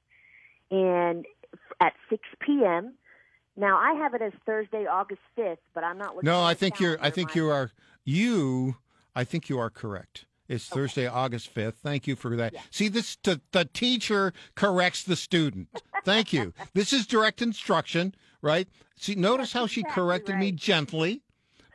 and 0.72 1.26
at 1.82 1.94
6 2.10 2.22
p.m. 2.42 2.94
Now 3.56 3.78
I 3.78 3.94
have 3.94 4.14
it 4.14 4.22
as 4.22 4.34
Thursday, 4.46 4.86
August 4.86 5.22
5th, 5.38 5.58
but 5.74 5.84
I'm 5.84 5.98
not 5.98 6.16
looking. 6.16 6.28
No, 6.28 6.44
I 6.44 6.54
think 6.54 6.80
you're. 6.80 6.98
I 7.02 7.10
think 7.10 7.36
you 7.36 7.50
are. 7.50 7.72
You. 8.06 8.76
I 9.16 9.24
think 9.24 9.50
you 9.50 9.58
are 9.60 9.70
correct. 9.70 10.26
It's 10.48 10.72
okay. 10.72 10.82
Thursday, 10.82 11.08
August 11.08 11.54
5th. 11.54 11.76
Thank 11.76 12.08
you 12.08 12.16
for 12.16 12.36
that. 12.36 12.54
Yeah. 12.54 12.62
See, 12.70 12.88
this 12.88 13.18
the, 13.24 13.42
the 13.52 13.66
teacher 13.66 14.34
corrects 14.56 15.04
the 15.04 15.16
student. 15.16 15.70
Thank 16.06 16.32
you. 16.32 16.54
this 16.74 16.94
is 16.94 17.06
direct 17.08 17.42
instruction, 17.42 18.16
right? 18.42 18.68
See, 18.96 19.16
notice 19.16 19.54
how 19.54 19.68
she 19.68 19.82
exactly 19.82 20.04
corrected 20.04 20.36
right. 20.36 20.42
me 20.42 20.52
gently, 20.52 21.22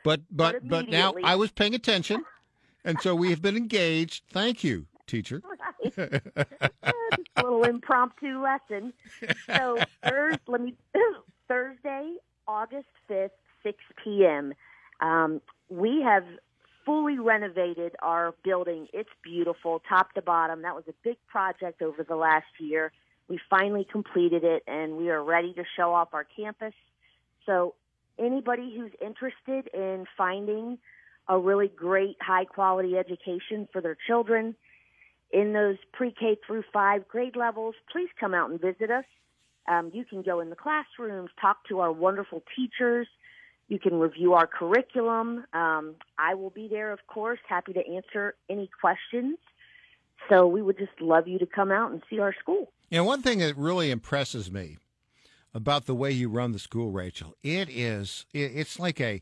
but 0.03 0.21
but 0.31 0.67
but 0.67 0.89
now 0.89 1.13
I 1.23 1.35
was 1.35 1.51
paying 1.51 1.75
attention, 1.75 2.23
and 2.83 2.99
so 3.01 3.13
we 3.13 3.29
have 3.29 3.41
been 3.41 3.57
engaged. 3.57 4.23
Thank 4.31 4.63
you, 4.63 4.87
teacher. 5.07 5.41
Right. 5.85 5.97
a 7.35 7.43
little 7.43 7.63
impromptu 7.63 8.41
lesson. 8.41 8.93
So 9.47 9.77
Thursday, 10.03 10.41
let 10.47 10.61
me 10.61 10.75
Thursday, 11.47 12.15
August 12.47 12.87
5th, 13.09 13.29
6 13.63 13.77
p.m. 14.03 14.53
Um, 14.99 15.41
we 15.69 16.01
have 16.01 16.23
fully 16.85 17.17
renovated 17.17 17.95
our 18.01 18.33
building. 18.43 18.87
It's 18.93 19.09
beautiful, 19.23 19.81
top 19.87 20.13
to 20.13 20.21
bottom. 20.21 20.61
That 20.61 20.75
was 20.75 20.85
a 20.87 20.93
big 21.03 21.17
project 21.27 21.81
over 21.81 22.03
the 22.03 22.15
last 22.15 22.45
year. 22.59 22.91
We 23.27 23.39
finally 23.49 23.87
completed 23.89 24.43
it, 24.43 24.63
and 24.67 24.97
we 24.97 25.09
are 25.09 25.23
ready 25.23 25.53
to 25.53 25.63
show 25.77 25.93
off 25.93 26.13
our 26.13 26.25
campus. 26.25 26.73
So, 27.45 27.75
anybody 28.19 28.75
who's 28.75 28.91
interested 29.01 29.69
in 29.73 30.05
finding 30.17 30.77
a 31.27 31.37
really 31.37 31.69
great, 31.69 32.17
high 32.21 32.45
quality 32.45 32.97
education 32.97 33.67
for 33.71 33.81
their 33.81 33.97
children 34.07 34.55
in 35.33 35.51
those 35.51 35.77
pre 35.91 36.11
K 36.11 36.37
through 36.45 36.63
five 36.71 37.07
grade 37.07 37.35
levels, 37.35 37.75
please 37.91 38.09
come 38.19 38.33
out 38.33 38.51
and 38.51 38.61
visit 38.61 38.89
us. 38.89 39.05
Um, 39.67 39.91
you 39.93 40.05
can 40.05 40.21
go 40.21 40.39
in 40.39 40.49
the 40.49 40.55
classrooms, 40.55 41.31
talk 41.41 41.67
to 41.69 41.79
our 41.79 41.91
wonderful 41.91 42.43
teachers. 42.55 43.07
You 43.67 43.79
can 43.79 43.99
review 43.99 44.33
our 44.33 44.45
curriculum. 44.45 45.45
Um, 45.53 45.95
I 46.17 46.35
will 46.35 46.49
be 46.51 46.67
there, 46.67 46.91
of 46.91 46.99
course, 47.07 47.39
happy 47.47 47.73
to 47.73 47.87
answer 47.87 48.35
any 48.49 48.69
questions. 48.79 49.37
So 50.29 50.47
we 50.47 50.61
would 50.61 50.77
just 50.77 51.01
love 51.01 51.27
you 51.27 51.39
to 51.39 51.45
come 51.45 51.71
out 51.71 51.91
and 51.91 52.03
see 52.09 52.19
our 52.19 52.35
school. 52.39 52.71
And 52.91 53.05
one 53.05 53.21
thing 53.21 53.39
that 53.39 53.57
really 53.57 53.89
impresses 53.89 54.51
me 54.51 54.77
about 55.53 55.85
the 55.85 55.95
way 55.95 56.11
you 56.11 56.29
run 56.29 56.51
the 56.51 56.59
school, 56.59 56.91
Rachael, 56.91 57.35
it 57.41 57.69
is 57.69 58.25
it's 58.33 58.79
like 58.79 58.99
a 58.99 59.21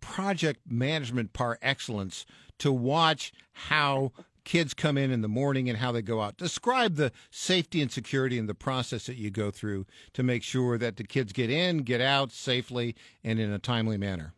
project 0.00 0.60
management 0.68 1.32
par 1.32 1.58
excellence 1.62 2.26
to 2.58 2.72
watch 2.72 3.32
how 3.52 4.12
kids 4.46 4.72
come 4.72 4.96
in 4.96 5.10
in 5.10 5.20
the 5.20 5.28
morning 5.28 5.68
and 5.68 5.76
how 5.76 5.92
they 5.92 6.00
go 6.00 6.22
out. 6.22 6.38
Describe 6.38 6.94
the 6.94 7.12
safety 7.30 7.82
and 7.82 7.92
security 7.92 8.38
and 8.38 8.48
the 8.48 8.54
process 8.54 9.04
that 9.06 9.16
you 9.16 9.30
go 9.30 9.50
through 9.50 9.84
to 10.14 10.22
make 10.22 10.42
sure 10.42 10.78
that 10.78 10.96
the 10.96 11.04
kids 11.04 11.34
get 11.34 11.50
in, 11.50 11.78
get 11.78 12.00
out 12.00 12.32
safely, 12.32 12.94
and 13.22 13.38
in 13.38 13.52
a 13.52 13.58
timely 13.58 13.98
manner. 13.98 14.32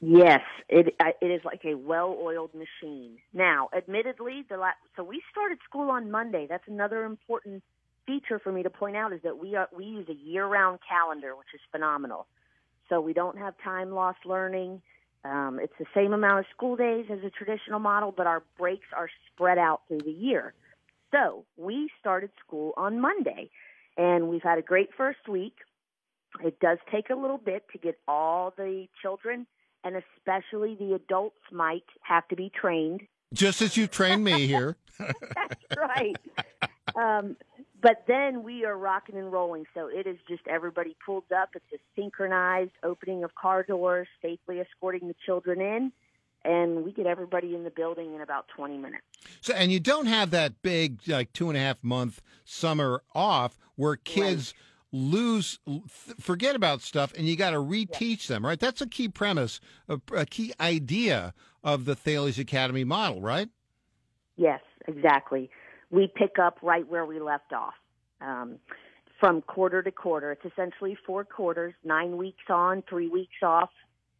Yes, 0.00 0.40
it 0.70 0.96
it 0.98 1.26
is 1.26 1.42
like 1.44 1.60
a 1.66 1.74
well-oiled 1.74 2.52
machine. 2.54 3.18
Now, 3.34 3.68
admittedly, 3.76 4.46
the 4.48 4.56
la- 4.56 4.70
so 4.96 5.04
we 5.04 5.22
started 5.30 5.58
school 5.68 5.90
on 5.90 6.10
Monday. 6.10 6.46
That's 6.48 6.66
another 6.66 7.04
important 7.04 7.62
feature 8.06 8.38
for 8.38 8.50
me 8.50 8.62
to 8.62 8.70
point 8.70 8.96
out 8.96 9.12
is 9.12 9.20
that 9.22 9.38
we 9.38 9.56
are 9.56 9.68
we 9.76 9.84
use 9.84 10.08
a 10.08 10.14
year-round 10.14 10.78
calendar, 10.88 11.36
which 11.36 11.48
is 11.54 11.60
phenomenal. 11.70 12.26
So 12.88 13.02
we 13.02 13.12
don't 13.12 13.36
have 13.36 13.54
time 13.62 13.90
lost 13.90 14.20
learning. 14.24 14.80
Um, 15.24 15.60
it's 15.62 15.72
the 15.78 15.86
same 15.94 16.12
amount 16.12 16.40
of 16.40 16.44
school 16.54 16.76
days 16.76 17.06
as 17.10 17.18
a 17.24 17.30
traditional 17.30 17.78
model, 17.78 18.12
but 18.16 18.26
our 18.26 18.42
breaks 18.58 18.86
are 18.96 19.08
spread 19.32 19.58
out 19.58 19.82
through 19.88 20.00
the 20.04 20.10
year. 20.10 20.54
So 21.12 21.44
we 21.56 21.90
started 21.98 22.30
school 22.46 22.72
on 22.76 23.00
Monday, 23.00 23.50
and 23.96 24.28
we've 24.28 24.42
had 24.42 24.58
a 24.58 24.62
great 24.62 24.90
first 24.96 25.28
week. 25.28 25.54
It 26.42 26.60
does 26.60 26.78
take 26.90 27.10
a 27.10 27.14
little 27.14 27.38
bit 27.38 27.64
to 27.72 27.78
get 27.78 27.98
all 28.06 28.54
the 28.56 28.86
children 29.02 29.46
and 29.84 29.96
especially 29.96 30.76
the 30.76 30.94
adults 30.94 31.40
might 31.52 31.84
have 32.02 32.26
to 32.28 32.36
be 32.36 32.50
trained. 32.50 33.02
Just 33.32 33.62
as 33.62 33.76
you 33.76 33.86
trained 33.86 34.24
me 34.24 34.46
here. 34.46 34.76
That's 34.98 35.76
right. 35.76 36.16
Um, 36.94 37.36
but 37.80 38.04
then 38.06 38.42
we 38.42 38.64
are 38.64 38.76
rocking 38.76 39.16
and 39.16 39.32
rolling. 39.32 39.64
So 39.74 39.88
it 39.88 40.06
is 40.06 40.18
just 40.28 40.46
everybody 40.46 40.96
pulled 41.04 41.30
up. 41.32 41.50
It's 41.54 41.64
a 41.72 41.78
synchronized 42.00 42.72
opening 42.82 43.24
of 43.24 43.34
car 43.34 43.62
doors, 43.62 44.08
safely 44.22 44.60
escorting 44.60 45.08
the 45.08 45.14
children 45.24 45.60
in, 45.60 45.92
and 46.44 46.84
we 46.84 46.92
get 46.92 47.06
everybody 47.06 47.54
in 47.54 47.64
the 47.64 47.70
building 47.70 48.14
in 48.14 48.20
about 48.20 48.46
20 48.56 48.76
minutes. 48.78 49.04
So, 49.40 49.54
and 49.54 49.70
you 49.70 49.80
don't 49.80 50.06
have 50.06 50.30
that 50.30 50.62
big, 50.62 51.00
like 51.06 51.32
two 51.32 51.48
and 51.48 51.56
a 51.56 51.60
half 51.60 51.82
month 51.82 52.22
summer 52.44 53.02
off 53.14 53.58
where 53.76 53.96
kids. 53.96 54.54
Right. 54.56 54.66
Lose, 54.92 55.60
forget 56.18 56.56
about 56.56 56.82
stuff, 56.82 57.12
and 57.16 57.28
you 57.28 57.36
got 57.36 57.50
to 57.50 57.58
reteach 57.58 58.26
them, 58.26 58.44
right? 58.44 58.58
That's 58.58 58.80
a 58.80 58.88
key 58.88 59.08
premise, 59.08 59.60
a, 59.88 60.00
a 60.12 60.26
key 60.26 60.52
idea 60.58 61.32
of 61.62 61.84
the 61.84 61.94
Thales 61.94 62.40
Academy 62.40 62.82
model, 62.82 63.20
right? 63.20 63.48
Yes, 64.36 64.58
exactly 64.88 65.48
we 65.90 66.06
pick 66.14 66.38
up 66.38 66.58
right 66.62 66.86
where 66.88 67.04
we 67.04 67.20
left 67.20 67.52
off. 67.52 67.74
Um, 68.20 68.58
from 69.20 69.42
quarter 69.42 69.82
to 69.82 69.92
quarter. 69.92 70.32
It's 70.32 70.44
essentially 70.50 70.96
four 71.06 71.24
quarters, 71.24 71.74
nine 71.84 72.16
weeks 72.16 72.44
on, 72.48 72.82
three 72.88 73.08
weeks 73.08 73.36
off 73.42 73.68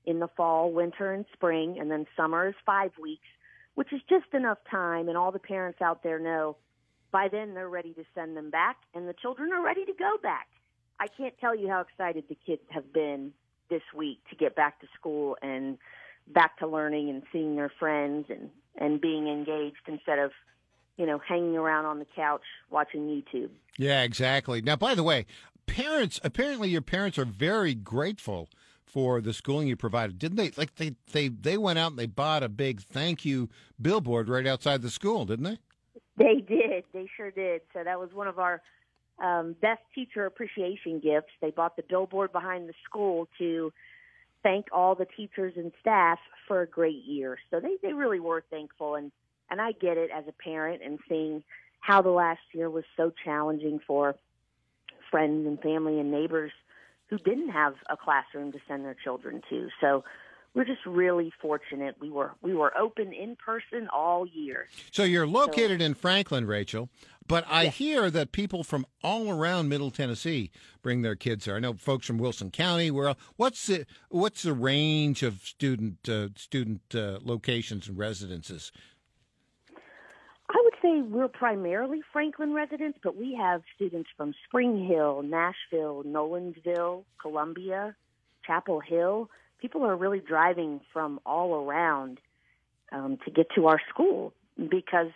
in 0.04 0.20
the 0.20 0.28
fall, 0.36 0.72
winter, 0.72 1.12
and 1.12 1.24
spring, 1.32 1.78
and 1.80 1.90
then 1.90 2.06
summer 2.16 2.48
is 2.48 2.54
five 2.64 2.92
weeks, 3.00 3.26
which 3.74 3.92
is 3.92 4.00
just 4.08 4.26
enough 4.34 4.58
time. 4.70 5.08
And 5.08 5.16
all 5.16 5.32
the 5.32 5.38
parents 5.38 5.80
out 5.80 6.02
there 6.02 6.18
know 6.18 6.56
by 7.10 7.28
then 7.28 7.54
they're 7.54 7.68
ready 7.68 7.92
to 7.94 8.04
send 8.14 8.36
them 8.36 8.50
back, 8.50 8.76
and 8.94 9.08
the 9.08 9.14
children 9.14 9.52
are 9.52 9.64
ready 9.64 9.84
to 9.86 9.92
go 9.98 10.16
back. 10.22 10.48
I 11.00 11.06
can't 11.08 11.34
tell 11.40 11.56
you 11.56 11.68
how 11.68 11.80
excited 11.80 12.24
the 12.28 12.36
kids 12.46 12.62
have 12.70 12.92
been 12.92 13.32
this 13.70 13.82
week 13.94 14.18
to 14.28 14.36
get 14.36 14.54
back 14.54 14.80
to 14.80 14.86
school 14.98 15.36
and 15.42 15.78
back 16.28 16.58
to 16.58 16.66
learning 16.66 17.08
and 17.08 17.22
seeing 17.32 17.56
their 17.56 17.72
friends 17.78 18.26
and 18.28 18.50
and 18.76 19.00
being 19.00 19.26
engaged 19.26 19.82
instead 19.88 20.18
of 20.18 20.30
you 21.00 21.06
know, 21.06 21.18
hanging 21.18 21.56
around 21.56 21.86
on 21.86 21.98
the 21.98 22.06
couch 22.14 22.42
watching 22.70 23.06
YouTube. 23.06 23.48
Yeah, 23.78 24.02
exactly. 24.02 24.60
Now, 24.60 24.76
by 24.76 24.94
the 24.94 25.02
way, 25.02 25.24
parents, 25.64 26.20
apparently 26.22 26.68
your 26.68 26.82
parents 26.82 27.18
are 27.18 27.24
very 27.24 27.74
grateful 27.74 28.50
for 28.84 29.22
the 29.22 29.32
schooling 29.32 29.66
you 29.66 29.76
provided, 29.76 30.18
didn't 30.18 30.36
they? 30.36 30.50
Like 30.58 30.74
they, 30.74 30.96
they, 31.12 31.28
they 31.28 31.56
went 31.56 31.78
out 31.78 31.92
and 31.92 31.98
they 31.98 32.04
bought 32.04 32.42
a 32.42 32.50
big 32.50 32.82
thank 32.82 33.24
you 33.24 33.48
billboard 33.80 34.28
right 34.28 34.46
outside 34.46 34.82
the 34.82 34.90
school, 34.90 35.24
didn't 35.24 35.44
they? 35.46 35.58
They 36.18 36.44
did. 36.46 36.84
They 36.92 37.06
sure 37.16 37.30
did. 37.30 37.62
So 37.72 37.82
that 37.82 37.98
was 37.98 38.10
one 38.12 38.26
of 38.26 38.38
our 38.38 38.60
um, 39.24 39.56
best 39.62 39.80
teacher 39.94 40.26
appreciation 40.26 41.00
gifts. 41.00 41.32
They 41.40 41.50
bought 41.50 41.76
the 41.76 41.84
billboard 41.88 42.30
behind 42.30 42.68
the 42.68 42.74
school 42.84 43.26
to 43.38 43.72
thank 44.42 44.66
all 44.70 44.94
the 44.94 45.06
teachers 45.16 45.54
and 45.56 45.72
staff 45.80 46.18
for 46.46 46.60
a 46.60 46.66
great 46.66 47.04
year. 47.06 47.38
So 47.50 47.58
they, 47.58 47.78
they 47.82 47.94
really 47.94 48.20
were 48.20 48.44
thankful. 48.50 48.96
And 48.96 49.12
and 49.50 49.60
I 49.60 49.72
get 49.72 49.96
it 49.96 50.10
as 50.14 50.24
a 50.28 50.32
parent 50.32 50.82
and 50.84 50.98
seeing 51.08 51.42
how 51.80 52.02
the 52.02 52.10
last 52.10 52.40
year 52.52 52.70
was 52.70 52.84
so 52.96 53.12
challenging 53.24 53.80
for 53.86 54.14
friends 55.10 55.46
and 55.46 55.60
family 55.60 55.98
and 55.98 56.10
neighbors 56.10 56.52
who 57.08 57.18
didn't 57.18 57.50
have 57.50 57.74
a 57.88 57.96
classroom 57.96 58.52
to 58.52 58.58
send 58.68 58.84
their 58.84 58.96
children 59.02 59.42
to. 59.50 59.68
So 59.80 60.04
we're 60.54 60.64
just 60.64 60.84
really 60.86 61.32
fortunate. 61.40 61.96
We 62.00 62.10
were 62.10 62.32
we 62.42 62.54
were 62.54 62.76
open 62.76 63.12
in 63.12 63.36
person 63.36 63.88
all 63.92 64.26
year. 64.26 64.66
So 64.90 65.04
you're 65.04 65.26
located 65.26 65.80
so, 65.80 65.86
in 65.86 65.94
Franklin, 65.94 66.46
Rachael, 66.46 66.88
but 67.26 67.44
I 67.48 67.64
yes. 67.64 67.76
hear 67.76 68.10
that 68.10 68.32
people 68.32 68.64
from 68.64 68.84
all 69.02 69.30
around 69.30 69.68
Middle 69.68 69.90
Tennessee 69.90 70.50
bring 70.82 71.02
their 71.02 71.14
kids 71.14 71.44
there. 71.44 71.56
I 71.56 71.60
know 71.60 71.74
folks 71.74 72.06
from 72.06 72.18
Wilson 72.18 72.50
County. 72.50 72.90
Where 72.90 73.14
what's 73.36 73.66
the 73.66 73.86
what's 74.08 74.42
the 74.42 74.52
range 74.52 75.22
of 75.22 75.42
student 75.42 76.08
uh, 76.08 76.28
student 76.36 76.82
uh, 76.94 77.18
locations 77.22 77.88
and 77.88 77.96
residences 77.96 78.72
say 80.82 81.02
we're 81.02 81.28
primarily 81.28 82.00
Franklin 82.12 82.52
residents, 82.52 82.98
but 83.02 83.16
we 83.16 83.34
have 83.40 83.62
students 83.74 84.10
from 84.16 84.34
Spring 84.46 84.86
Hill, 84.86 85.22
Nashville, 85.22 86.04
Nolensville, 86.04 87.04
Columbia, 87.20 87.94
Chapel 88.46 88.80
Hill. 88.80 89.30
People 89.60 89.84
are 89.84 89.96
really 89.96 90.20
driving 90.20 90.80
from 90.92 91.20
all 91.26 91.54
around 91.64 92.20
um, 92.92 93.18
to 93.24 93.30
get 93.30 93.46
to 93.54 93.66
our 93.68 93.80
school 93.88 94.32
because 94.56 95.10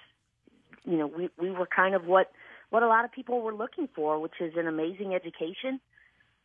you 0.85 0.97
know 0.97 1.07
we 1.07 1.29
we 1.39 1.51
were 1.51 1.67
kind 1.67 1.95
of 1.95 2.07
what 2.07 2.31
what 2.71 2.83
a 2.83 2.87
lot 2.89 3.05
of 3.05 3.13
people 3.13 3.41
were 3.41 3.55
looking 3.55 3.89
for, 3.95 4.19
which 4.19 4.41
is 4.41 4.55
an 4.57 4.67
amazing 4.67 5.15
education. 5.15 5.81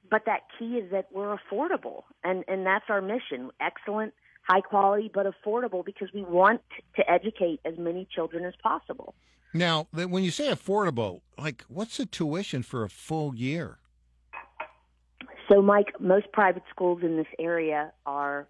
But 0.09 0.23
that 0.25 0.41
key 0.57 0.77
is 0.77 0.91
that 0.91 1.07
we're 1.11 1.37
affordable, 1.37 2.03
and 2.23 2.43
and 2.47 2.65
that's 2.65 2.85
our 2.89 3.01
mission: 3.01 3.51
excellent 3.59 4.13
high 4.49 4.61
quality 4.61 5.11
but 5.13 5.25
affordable 5.25 5.85
because 5.85 6.09
we 6.13 6.23
want 6.23 6.61
to 6.95 7.09
educate 7.09 7.59
as 7.65 7.77
many 7.77 8.07
children 8.13 8.43
as 8.45 8.53
possible. 8.61 9.13
Now, 9.53 9.87
when 9.93 10.23
you 10.23 10.31
say 10.31 10.49
affordable, 10.49 11.21
like 11.37 11.63
what's 11.67 11.97
the 11.97 12.05
tuition 12.05 12.63
for 12.63 12.83
a 12.83 12.89
full 12.89 13.35
year? 13.35 13.79
So, 15.47 15.61
Mike, 15.61 15.99
most 15.99 16.31
private 16.31 16.63
schools 16.69 17.01
in 17.01 17.17
this 17.17 17.27
area 17.39 17.91
are 18.05 18.47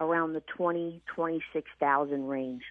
around 0.00 0.32
the 0.32 0.42
twenty 0.56 1.02
twenty 1.14 1.42
six 1.52 1.68
thousand 1.78 2.26
range. 2.26 2.62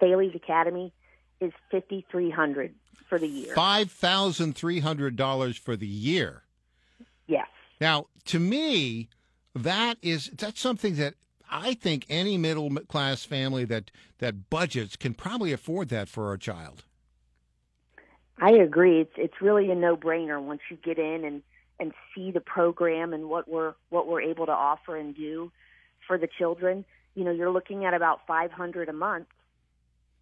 Thales 0.00 0.34
Academy 0.34 0.92
is 1.40 1.52
fifty 1.70 2.04
three 2.10 2.30
hundred 2.30 2.74
for 3.08 3.18
the 3.18 3.28
year. 3.28 3.54
Five 3.54 3.90
thousand 3.90 4.54
three 4.54 4.80
hundred 4.80 5.16
dollars 5.16 5.56
for 5.56 5.76
the 5.76 5.86
year. 5.86 6.42
Yes. 7.26 7.48
Now, 7.80 8.06
to 8.26 8.38
me, 8.38 9.08
that 9.54 9.96
is 10.02 10.30
that's 10.36 10.60
something 10.60 10.96
that 10.96 11.14
I 11.50 11.74
think 11.74 12.06
any 12.08 12.36
middle 12.38 12.70
class 12.88 13.24
family 13.24 13.64
that 13.66 13.90
that 14.18 14.50
budgets 14.50 14.96
can 14.96 15.14
probably 15.14 15.52
afford 15.52 15.88
that 15.90 16.08
for 16.08 16.32
a 16.32 16.38
child. 16.38 16.84
I 18.38 18.50
agree. 18.50 19.00
It's 19.00 19.12
it's 19.16 19.40
really 19.40 19.70
a 19.70 19.74
no 19.74 19.96
brainer 19.96 20.42
once 20.42 20.60
you 20.70 20.76
get 20.76 20.98
in 20.98 21.24
and 21.24 21.42
and 21.78 21.92
see 22.14 22.30
the 22.30 22.40
program 22.40 23.12
and 23.12 23.28
what 23.28 23.48
we're 23.48 23.74
what 23.90 24.06
we're 24.06 24.22
able 24.22 24.46
to 24.46 24.52
offer 24.52 24.96
and 24.96 25.14
do 25.14 25.50
for 26.06 26.18
the 26.18 26.28
children. 26.38 26.84
You 27.14 27.24
know, 27.24 27.30
you're 27.30 27.50
looking 27.50 27.84
at 27.84 27.94
about 27.94 28.26
500 28.26 28.88
a 28.88 28.92
month, 28.92 29.28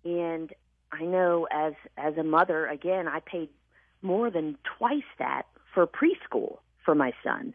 and 0.04 0.52
I 0.92 1.04
know 1.04 1.46
as 1.50 1.74
as 1.96 2.16
a 2.16 2.22
mother, 2.22 2.66
again, 2.66 3.08
I 3.08 3.20
paid 3.20 3.48
more 4.02 4.30
than 4.30 4.58
twice 4.78 5.02
that 5.18 5.46
for 5.72 5.86
preschool 5.86 6.58
for 6.84 6.94
my 6.94 7.12
son. 7.22 7.54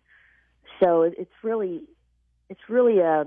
So 0.80 1.04
it's 1.04 1.32
really 1.44 1.84
it's 2.50 2.68
really 2.68 3.00
a 3.00 3.26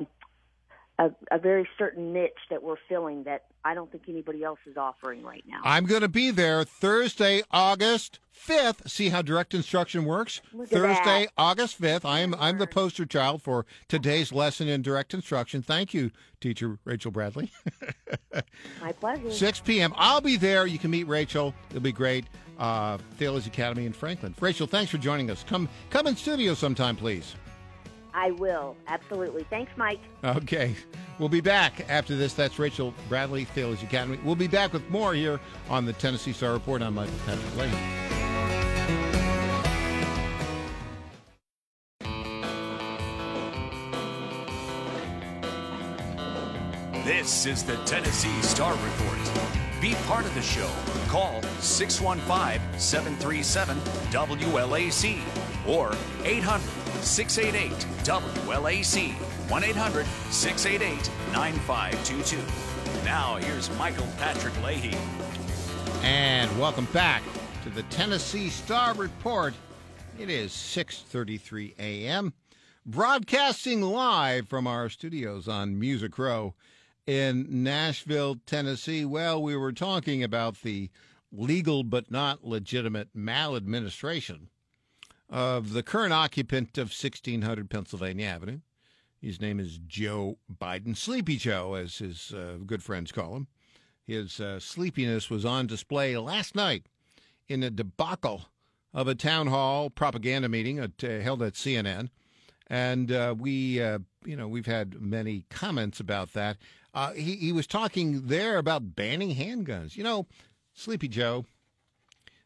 a, 0.98 1.10
a 1.30 1.38
very 1.38 1.68
certain 1.78 2.12
niche 2.12 2.32
that 2.50 2.62
we're 2.62 2.76
filling 2.88 3.24
that 3.24 3.44
I 3.64 3.74
don't 3.74 3.90
think 3.90 4.04
anybody 4.08 4.42
else 4.42 4.58
is 4.66 4.76
offering 4.76 5.22
right 5.22 5.44
now. 5.48 5.60
I'm 5.64 5.86
going 5.86 6.02
to 6.02 6.08
be 6.08 6.30
there 6.30 6.64
Thursday, 6.64 7.42
August 7.50 8.18
5th. 8.36 8.88
See 8.88 9.08
how 9.08 9.22
direct 9.22 9.54
instruction 9.54 10.04
works? 10.04 10.40
Look 10.52 10.68
Thursday. 10.68 11.28
August 11.36 11.80
5th. 11.80 12.04
I 12.04 12.20
am 12.20 12.34
I'm 12.38 12.58
the 12.58 12.66
poster 12.66 13.06
child 13.06 13.42
for 13.42 13.66
today's 13.88 14.32
lesson 14.32 14.68
in 14.68 14.82
direct 14.82 15.14
instruction. 15.14 15.62
Thank 15.62 15.94
you, 15.94 16.10
teacher 16.40 16.78
Rachael 16.84 17.12
Bradley. 17.12 17.50
My 18.82 18.92
pleasure. 18.92 19.30
6 19.30 19.60
p.m. 19.60 19.92
I'll 19.96 20.20
be 20.20 20.36
there. 20.36 20.66
You 20.66 20.78
can 20.78 20.90
meet 20.90 21.06
Rachael. 21.06 21.54
It'll 21.70 21.80
be 21.82 21.92
great. 21.92 22.26
Uh, 22.58 22.98
Thales 23.16 23.46
Academy 23.46 23.86
in 23.86 23.92
Franklin. 23.92 24.34
Rachael, 24.40 24.66
thanks 24.66 24.90
for 24.90 24.98
joining 24.98 25.30
us. 25.30 25.42
Come 25.44 25.68
come 25.90 26.06
in 26.06 26.16
studio 26.16 26.54
sometime, 26.54 26.96
please. 26.96 27.34
I 28.14 28.32
will. 28.32 28.76
Absolutely. 28.86 29.44
Thanks, 29.44 29.72
Mike. 29.76 30.00
Okay. 30.24 30.74
We'll 31.18 31.28
be 31.28 31.40
back 31.40 31.88
after 31.88 32.16
this. 32.16 32.34
That's 32.34 32.58
Rachael 32.58 32.94
Bradley, 33.08 33.44
Thales 33.44 33.82
Academy. 33.82 34.18
We'll 34.24 34.34
be 34.34 34.48
back 34.48 34.72
with 34.72 34.88
more 34.90 35.14
here 35.14 35.40
on 35.68 35.84
the 35.84 35.92
Tennessee 35.92 36.32
Star 36.32 36.52
Report. 36.52 36.82
I'm 36.82 36.94
Michael 36.94 37.14
Patrick 37.26 37.56
Leahy. 37.56 38.02
This 47.04 47.46
is 47.46 47.64
the 47.64 47.76
Tennessee 47.84 48.40
Star 48.42 48.72
Report. 48.72 49.18
Be 49.80 49.94
part 50.06 50.24
of 50.24 50.32
the 50.36 50.42
show. 50.42 50.70
Call 51.08 51.42
615 51.58 52.78
737 52.78 53.76
WLAC 54.10 55.20
or 55.66 55.94
800 56.24 56.81
688 57.02 57.72
WLAC. 58.04 59.12
1 59.50 59.64
800 59.64 60.06
688 60.30 61.10
9522. 61.32 63.04
Now, 63.04 63.36
here's 63.36 63.70
Michael 63.76 64.06
Patrick 64.18 64.54
Leahy. 64.62 64.96
And 66.02 66.56
welcome 66.58 66.86
back 66.92 67.22
to 67.64 67.70
the 67.70 67.82
Tennessee 67.84 68.48
Star 68.48 68.94
Report. 68.94 69.54
It 70.18 70.30
is 70.30 70.52
6:33 70.52 71.74
a.m. 71.78 72.32
broadcasting 72.86 73.82
live 73.82 74.48
from 74.48 74.66
our 74.66 74.88
studios 74.88 75.48
on 75.48 75.78
Music 75.78 76.16
Row 76.18 76.54
in 77.06 77.62
Nashville, 77.62 78.36
Tennessee. 78.46 79.04
Well, 79.04 79.42
we 79.42 79.56
were 79.56 79.72
talking 79.72 80.22
about 80.22 80.62
the 80.62 80.90
legal 81.32 81.82
but 81.82 82.10
not 82.10 82.44
legitimate 82.44 83.08
maladministration 83.14 84.48
of 85.32 85.72
the 85.72 85.82
current 85.82 86.12
occupant 86.12 86.76
of 86.76 86.88
1600 86.88 87.70
Pennsylvania 87.70 88.26
Avenue. 88.26 88.60
His 89.18 89.40
name 89.40 89.58
is 89.58 89.78
Joe 89.78 90.36
Biden, 90.54 90.94
Sleepy 90.94 91.36
Joe, 91.36 91.74
as 91.74 91.98
his 91.98 92.34
uh, 92.34 92.58
good 92.66 92.82
friends 92.82 93.12
call 93.12 93.36
him. 93.36 93.46
His 94.06 94.40
uh, 94.40 94.60
sleepiness 94.60 95.30
was 95.30 95.46
on 95.46 95.66
display 95.66 96.16
last 96.18 96.54
night 96.54 96.84
in 97.48 97.62
a 97.62 97.70
debacle 97.70 98.46
of 98.92 99.08
a 99.08 99.14
town 99.14 99.46
hall 99.46 99.88
propaganda 99.88 100.50
meeting 100.50 100.78
at, 100.78 101.02
uh, 101.02 101.20
held 101.20 101.42
at 101.42 101.54
CNN, 101.54 102.10
and 102.66 103.10
uh, 103.10 103.34
we, 103.38 103.80
uh, 103.80 104.00
you 104.26 104.36
know, 104.36 104.48
we've 104.48 104.66
had 104.66 105.00
many 105.00 105.44
comments 105.48 105.98
about 105.98 106.34
that. 106.34 106.58
Uh, 106.92 107.12
he, 107.12 107.36
he 107.36 107.52
was 107.52 107.66
talking 107.66 108.26
there 108.26 108.58
about 108.58 108.94
banning 108.94 109.34
handguns. 109.34 109.96
You 109.96 110.04
know, 110.04 110.26
Sleepy 110.74 111.08
Joe. 111.08 111.46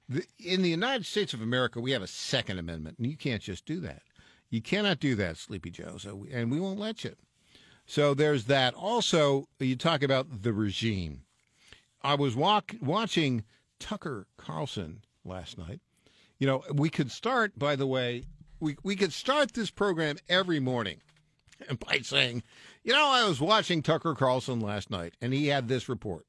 In 0.09 0.63
the 0.63 0.71
United 0.71 1.05
States 1.05 1.35
of 1.35 1.43
America, 1.43 1.81
we 1.81 1.91
have 1.91 2.03
a 2.03 2.07
Second 2.07 2.59
Amendment, 2.59 2.99
and 2.99 3.07
you 3.07 3.17
can't 3.17 3.43
just 3.43 3.67
do 3.67 3.81
that. 3.81 4.03
You 4.51 4.63
cannot 4.63 5.01
do 5.01 5.15
that, 5.17 5.37
Sleepy 5.37 5.71
Joe. 5.71 5.97
So, 5.99 6.27
and 6.31 6.51
we 6.51 6.61
won't 6.61 6.79
let 6.79 7.03
you. 7.03 7.17
So 7.87 8.15
there's 8.15 8.45
that. 8.45 8.75
Also, 8.75 9.49
you 9.59 9.77
talk 9.77 10.03
about 10.03 10.43
the 10.43 10.53
regime. 10.53 11.23
I 12.03 12.15
was 12.15 12.37
walk, 12.37 12.75
watching 12.81 13.45
Tucker 13.79 14.27
Carlson 14.37 15.03
last 15.25 15.59
night. 15.59 15.81
You 16.39 16.47
know, 16.47 16.63
we 16.73 16.91
could 16.91 17.11
start, 17.11 17.59
by 17.59 17.77
the 17.77 17.87
way, 17.87 18.25
we, 18.61 18.77
we 18.83 18.97
could 18.97 19.13
start 19.13 19.53
this 19.53 19.71
program 19.71 20.17
every 20.29 20.61
morning 20.61 21.01
by 21.87 21.99
saying, 21.99 22.43
you 22.85 22.93
know, 22.93 23.09
I 23.09 23.27
was 23.27 23.41
watching 23.41 23.83
Tucker 23.83 24.15
Carlson 24.15 24.61
last 24.61 24.91
night, 24.91 25.15
and 25.21 25.33
he 25.33 25.49
had 25.49 25.69
this 25.69 25.89
report. 25.89 26.27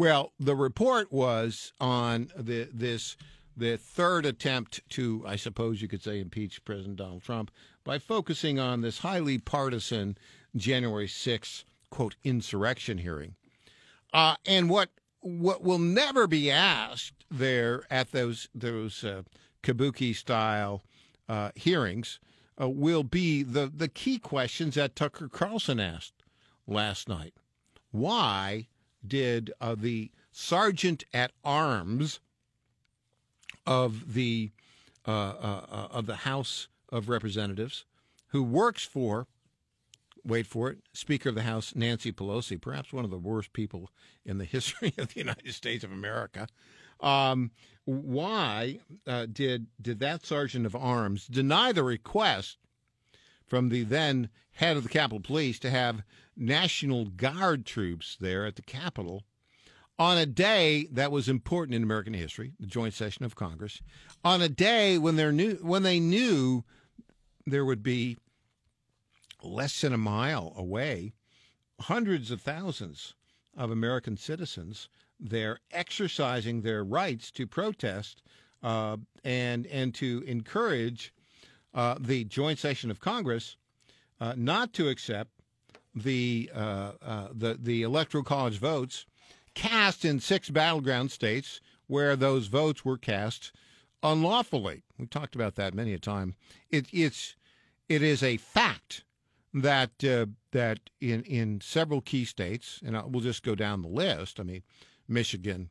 Well, 0.00 0.32
the 0.40 0.56
report 0.56 1.12
was 1.12 1.74
on 1.78 2.30
the 2.34 2.70
this 2.72 3.18
the 3.54 3.76
third 3.76 4.24
attempt 4.24 4.80
to, 4.92 5.22
I 5.26 5.36
suppose 5.36 5.82
you 5.82 5.88
could 5.88 6.02
say, 6.02 6.20
impeach 6.20 6.64
President 6.64 6.96
Donald 6.96 7.22
Trump 7.22 7.50
by 7.84 7.98
focusing 7.98 8.58
on 8.58 8.80
this 8.80 9.00
highly 9.00 9.36
partisan 9.36 10.16
January 10.56 11.06
6th 11.06 11.64
quote 11.90 12.16
insurrection 12.24 12.96
hearing. 12.96 13.34
Uh, 14.10 14.36
and 14.46 14.70
what 14.70 14.88
what 15.20 15.62
will 15.62 15.78
never 15.78 16.26
be 16.26 16.50
asked 16.50 17.26
there 17.30 17.82
at 17.90 18.10
those 18.10 18.48
those 18.54 19.04
uh, 19.04 19.24
kabuki 19.62 20.16
style 20.16 20.82
uh, 21.28 21.50
hearings 21.54 22.18
uh, 22.58 22.66
will 22.66 23.04
be 23.04 23.42
the 23.42 23.70
the 23.70 23.88
key 23.88 24.18
questions 24.18 24.76
that 24.76 24.96
Tucker 24.96 25.28
Carlson 25.28 25.78
asked 25.78 26.22
last 26.66 27.06
night. 27.06 27.34
Why 27.90 28.68
did 29.06 29.52
uh, 29.60 29.74
the 29.78 30.10
sergeant 30.32 31.04
at 31.12 31.32
arms 31.44 32.20
of 33.66 34.14
the 34.14 34.50
uh, 35.06 35.10
uh, 35.10 35.66
uh, 35.70 35.88
of 35.90 36.06
the 36.06 36.16
House 36.16 36.68
of 36.90 37.08
Representatives, 37.08 37.84
who 38.28 38.42
works 38.42 38.84
for, 38.84 39.26
wait 40.24 40.46
for 40.46 40.70
it, 40.70 40.78
Speaker 40.92 41.30
of 41.30 41.34
the 41.34 41.42
House 41.42 41.74
Nancy 41.74 42.12
Pelosi, 42.12 42.60
perhaps 42.60 42.92
one 42.92 43.04
of 43.04 43.10
the 43.10 43.18
worst 43.18 43.52
people 43.52 43.90
in 44.24 44.38
the 44.38 44.44
history 44.56 44.92
of 44.98 45.14
the 45.14 45.20
United 45.20 45.54
States 45.54 45.84
of 45.84 45.92
America. 45.92 46.46
Um, 47.00 47.50
why 47.86 48.78
uh, 49.06 49.26
did 49.32 49.66
did 49.80 50.00
that 50.00 50.26
sergeant 50.26 50.66
of 50.66 50.76
arms 50.76 51.26
deny 51.26 51.72
the 51.72 51.82
request 51.82 52.58
from 53.50 53.68
the 53.68 53.82
then 53.82 54.30
head 54.52 54.76
of 54.76 54.84
the 54.84 54.88
Capitol 54.88 55.20
Police 55.20 55.58
to 55.58 55.70
have 55.70 56.04
National 56.36 57.06
Guard 57.06 57.66
troops 57.66 58.16
there 58.20 58.46
at 58.46 58.54
the 58.54 58.62
Capitol 58.62 59.24
on 59.98 60.16
a 60.16 60.24
day 60.24 60.86
that 60.92 61.12
was 61.12 61.28
important 61.28 61.74
in 61.74 61.82
American 61.82 62.14
history, 62.14 62.52
the 62.58 62.66
joint 62.66 62.94
session 62.94 63.24
of 63.24 63.34
Congress, 63.34 63.82
on 64.24 64.40
a 64.40 64.48
day 64.48 64.96
when 64.96 65.16
they 65.16 65.30
knew 65.30 65.56
when 65.56 65.82
they 65.82 65.98
knew 66.00 66.64
there 67.44 67.64
would 67.64 67.82
be 67.82 68.16
less 69.42 69.80
than 69.80 69.92
a 69.92 69.98
mile 69.98 70.52
away 70.56 71.12
hundreds 71.80 72.30
of 72.30 72.40
thousands 72.40 73.14
of 73.56 73.70
American 73.70 74.16
citizens 74.16 74.88
there 75.18 75.58
exercising 75.72 76.62
their 76.62 76.84
rights 76.84 77.30
to 77.32 77.46
protest 77.46 78.22
uh, 78.62 78.96
and 79.24 79.66
and 79.66 79.94
to 79.94 80.22
encourage 80.26 81.12
uh, 81.74 81.96
the 81.98 82.24
joint 82.24 82.58
session 82.58 82.90
of 82.90 83.00
Congress 83.00 83.56
uh, 84.20 84.34
not 84.36 84.72
to 84.74 84.88
accept 84.88 85.30
the 85.94 86.50
uh, 86.54 86.92
uh, 87.02 87.28
the 87.32 87.58
the 87.60 87.82
electoral 87.82 88.22
college 88.22 88.58
votes 88.58 89.06
cast 89.54 90.04
in 90.04 90.20
six 90.20 90.50
battleground 90.50 91.10
states 91.10 91.60
where 91.86 92.14
those 92.14 92.46
votes 92.46 92.84
were 92.84 92.96
cast 92.98 93.52
unlawfully. 94.02 94.82
We 94.98 95.06
talked 95.06 95.34
about 95.34 95.56
that 95.56 95.74
many 95.74 95.92
a 95.92 95.98
time. 95.98 96.34
It, 96.70 96.86
it's 96.92 97.34
it 97.88 98.02
is 98.02 98.22
a 98.22 98.36
fact 98.36 99.04
that 99.52 100.04
uh, 100.04 100.26
that 100.52 100.78
in 101.00 101.22
in 101.24 101.60
several 101.60 102.00
key 102.00 102.24
states, 102.24 102.80
and 102.84 102.96
I, 102.96 103.04
we'll 103.04 103.22
just 103.22 103.42
go 103.42 103.54
down 103.54 103.82
the 103.82 103.88
list. 103.88 104.38
I 104.38 104.44
mean, 104.44 104.62
Michigan, 105.08 105.70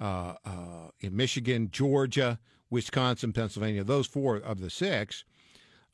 uh, 0.00 0.34
uh, 0.44 0.90
in 1.00 1.16
Michigan, 1.16 1.70
Georgia, 1.70 2.38
Wisconsin, 2.70 3.32
Pennsylvania, 3.32 3.84
those 3.84 4.06
four 4.06 4.36
of 4.36 4.60
the 4.60 4.70
six, 4.70 5.24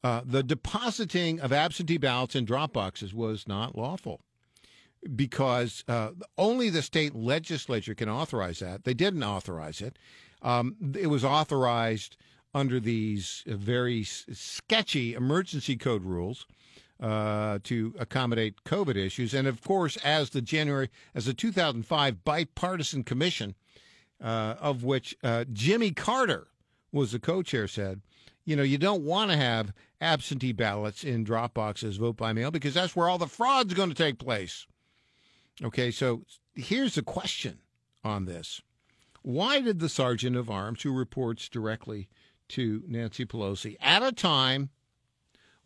uh, 0.05 0.23
the 0.25 0.43
depositing 0.43 1.41
of 1.41 1.53
absentee 1.53 1.99
ballots 1.99 2.35
in 2.35 2.45
drop 2.45 2.73
boxes 2.73 3.15
was 3.15 3.47
not 3.47 3.77
lawful 3.77 4.21
because 5.15 5.85
uh, 5.89 6.11
only 6.39 6.71
the 6.71 6.83
state 6.83 7.15
legislature 7.15 7.95
can 7.95 8.09
authorize 8.09 8.61
that. 8.61 8.85
They 8.85 8.95
didn't 8.95 9.23
authorize 9.23 9.81
it. 9.81 9.99
Um, 10.43 10.77
it 10.99 11.09
was 11.09 11.25
authorized 11.25 12.17
under 12.55 12.79
these 12.79 13.43
very 13.47 14.05
sketchy 14.05 15.15
emergency 15.15 15.77
code 15.77 16.05
rules 16.05 16.47
uh, 17.01 17.59
to 17.65 17.95
accommodate 17.99 18.63
COVID 18.65 18.97
issues. 18.97 19.35
And 19.35 19.49
of 19.49 19.63
course, 19.63 19.97
as 19.99 20.31
the 20.31 20.43
January, 20.43 20.89
as 21.15 21.25
the 21.27 21.35
2005 21.35 22.25
bipartisan 22.25 23.05
commission, 23.05 23.55
uh, 24.23 24.55
of 24.61 24.85
which 24.85 25.17
uh, 25.25 25.45
Jimmy 25.53 25.91
Carter 25.91 26.47
was 26.93 27.13
the 27.13 27.19
co-chair, 27.19 27.67
said, 27.67 28.01
you 28.45 28.57
know, 28.57 28.63
you 28.63 28.79
don't 28.79 29.05
want 29.05 29.31
to 29.31 29.37
have 29.37 29.73
absentee 30.01 30.53
ballots 30.53 31.05
in 31.05 31.25
drop 31.25 31.55
boxes, 31.55 31.97
vote 31.97 32.17
by 32.17 32.33
mail, 32.33 32.51
because 32.51 32.75
that's 32.75 32.95
where 32.95 33.09
all 33.09 33.19
the 33.19 33.27
fraud's 33.27 33.75
going 33.75 33.89
to 33.89 33.95
take 33.95 34.19
place. 34.19 34.67
Okay, 35.63 35.91
so 35.91 36.25
here's 36.55 36.95
the 36.97 37.03
question 37.03 37.61
on 38.05 38.25
this. 38.25 38.61
Why 39.23 39.61
did 39.61 39.79
the 39.79 39.89
sergeant 39.89 40.37
of 40.37 40.51
arms, 40.51 40.83
who 40.83 40.93
reports 40.93 41.49
directly 41.49 42.09
to 42.49 42.83
Nancy 42.89 43.25
Pelosi 43.25 43.77
at 43.81 44.03
a 44.03 44.13
time 44.13 44.71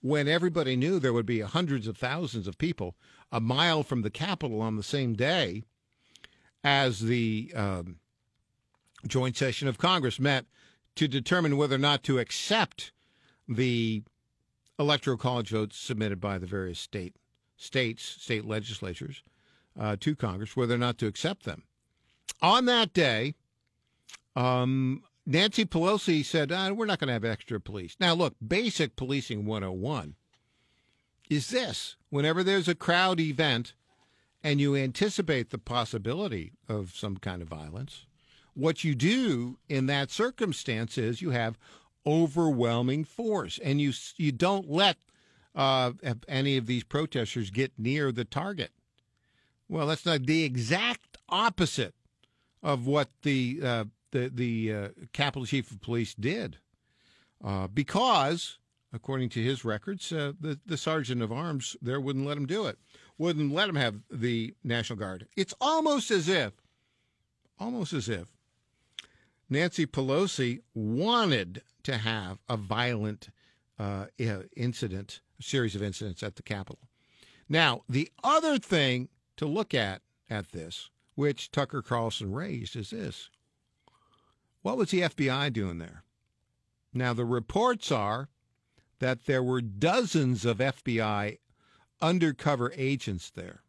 when 0.03 0.29
everybody 0.29 0.77
knew 0.77 0.99
there 0.99 1.13
would 1.13 1.27
be 1.27 1.41
hundreds 1.41 1.87
of 1.87 1.97
thousands 1.97 2.47
of 2.47 2.59
people 2.59 2.95
a 3.33 3.41
mile 3.41 3.83
from 3.83 4.03
the 4.03 4.11
Capitol 4.11 4.61
on 4.61 4.77
the 4.77 4.83
same 4.83 5.15
day 5.15 5.65
as 6.63 7.01
the 7.01 7.53
um, 7.57 7.97
joint 9.07 9.37
session 9.37 9.67
of 9.67 9.79
Congress 9.79 10.21
met 10.21 10.45
to 10.97 11.09
determine 11.09 11.57
whether 11.57 11.77
or 11.77 11.79
not 11.79 12.03
to 12.05 12.19
accept 12.19 12.93
the 13.49 14.03
electoral 14.79 15.17
college 15.17 15.51
votes 15.51 15.77
submitted 15.77 16.21
by 16.21 16.39
the 16.39 16.47
various 16.47 16.79
state 16.79 17.17
states, 17.57 18.03
state 18.03 18.45
legislatures 18.45 19.23
uh, 19.79 19.97
to 20.01 20.15
Congress, 20.15 20.57
whether 20.57 20.75
or 20.75 20.79
not 20.79 20.99
to 20.99 21.07
accept 21.07 21.45
them. 21.45 21.63
On 22.43 22.67
that 22.67 22.93
day, 22.93 23.35
um, 24.35 25.03
Nancy 25.25 25.65
Pelosi 25.65 26.25
said, 26.25 26.53
uh, 26.53 26.75
We're 26.77 26.87
not 26.87 26.99
going 26.99 27.09
to 27.09 27.15
have 27.15 27.25
extra 27.25 27.61
police. 27.61 27.97
Now, 27.99 28.15
look, 28.15 28.35
basic 28.47 28.97
policing 28.97 29.47
101 29.47 30.15
is 31.29 31.49
this 31.49 31.97
whenever 32.11 32.45
there's 32.45 32.69
a 32.69 32.75
crowd 32.75 33.19
event 33.19 33.75
and 34.43 34.61
you 34.61 34.77
anticipate 34.77 35.51
the 35.51 35.59
possibility 35.59 36.53
of 36.69 36.95
some 36.95 37.17
kind 37.17 37.43
of 37.43 37.49
violence, 37.49 38.07
what 38.57 38.83
you 38.83 38.95
do 38.95 39.59
in 39.69 39.87
that 39.87 40.11
circumstance 40.11 40.97
is 40.97 41.21
you 41.21 41.31
have 41.31 41.59
overwhelming 42.07 43.05
force 43.05 43.59
and 43.63 43.81
you, 43.81 43.93
you 44.17 44.33
don't 44.33 44.71
let 44.71 44.97
uh, 45.55 45.93
any 46.27 46.57
of 46.57 46.67
these 46.67 46.83
protesters 46.83 47.51
get 47.51 47.73
near 47.79 48.11
the 48.11 48.25
target. 48.25 48.71
Well, 49.69 49.87
that's 49.87 50.07
not 50.07 50.27
the 50.27 50.45
exact 50.45 51.19
opposite 51.29 51.95
of 52.63 52.87
what 52.87 53.09
the 53.23 53.61
uh, 53.63 53.85
the 54.13 54.31
the 54.33 54.73
uh, 54.73 54.89
Capitol 55.13 55.45
Chief 55.45 55.71
of 55.71 55.81
Police 55.81 56.15
did, 56.15 56.59
uh, 57.45 57.67
because 57.67 58.59
according 58.93 59.29
to 59.31 59.43
his 59.43 59.65
records, 59.65 60.13
uh, 60.13 60.33
the 60.41 60.61
the 60.65 60.77
Sergeant 60.77 61.21
of 61.21 61.33
Arms 61.33 61.77
there 61.83 62.01
wouldn't 62.01 62.27
let 62.27 62.37
him 62.37 62.47
do 62.47 62.67
it, 62.67 62.79
wouldn't 63.19 63.53
let 63.53 63.69
him 63.69 63.75
have 63.75 63.97
the 64.11 64.55
National 64.63 64.99
Guard. 64.99 65.27
It's 65.37 65.55
almost 65.61 66.11
as 66.13 66.29
if, 66.29 66.53
almost 67.59 67.93
as 67.93 68.09
if 68.09 68.36
Nancy 69.49 69.87
Pelosi 69.87 70.61
wanted 70.75 71.63
to 71.85 71.99
have 71.99 72.39
a 72.49 72.57
violent 72.57 73.29
uh, 73.79 74.07
incident, 74.57 75.21
a 75.39 75.43
series 75.43 75.77
of 75.77 75.83
incidents 75.83 76.23
at 76.23 76.37
the 76.37 76.43
Capitol. 76.43 76.81
Now, 77.49 77.83
the 77.89 78.11
other 78.25 78.59
thing 78.59 79.09
to 79.37 79.47
look 79.47 79.73
at 79.73 80.03
at 80.29 80.51
this, 80.51 80.91
which 81.15 81.51
Tucker 81.53 81.83
Carlson 81.83 82.33
raised, 82.33 82.75
is 82.75 82.91
this 82.91 83.31
what 84.63 84.77
was 84.77 84.91
the 84.91 85.03
FBI 85.03 85.53
doing 85.53 85.79
there? 85.79 86.03
Now, 86.93 87.13
the 87.13 87.25
reports 87.25 87.93
are 87.93 88.29
that 88.99 89.27
there 89.27 89.43
were 89.43 89.61
dozens 89.61 90.45
of 90.45 90.59
FBI 90.59 91.39
undercover 92.01 92.73
agents 92.77 93.31
there. 93.31 93.63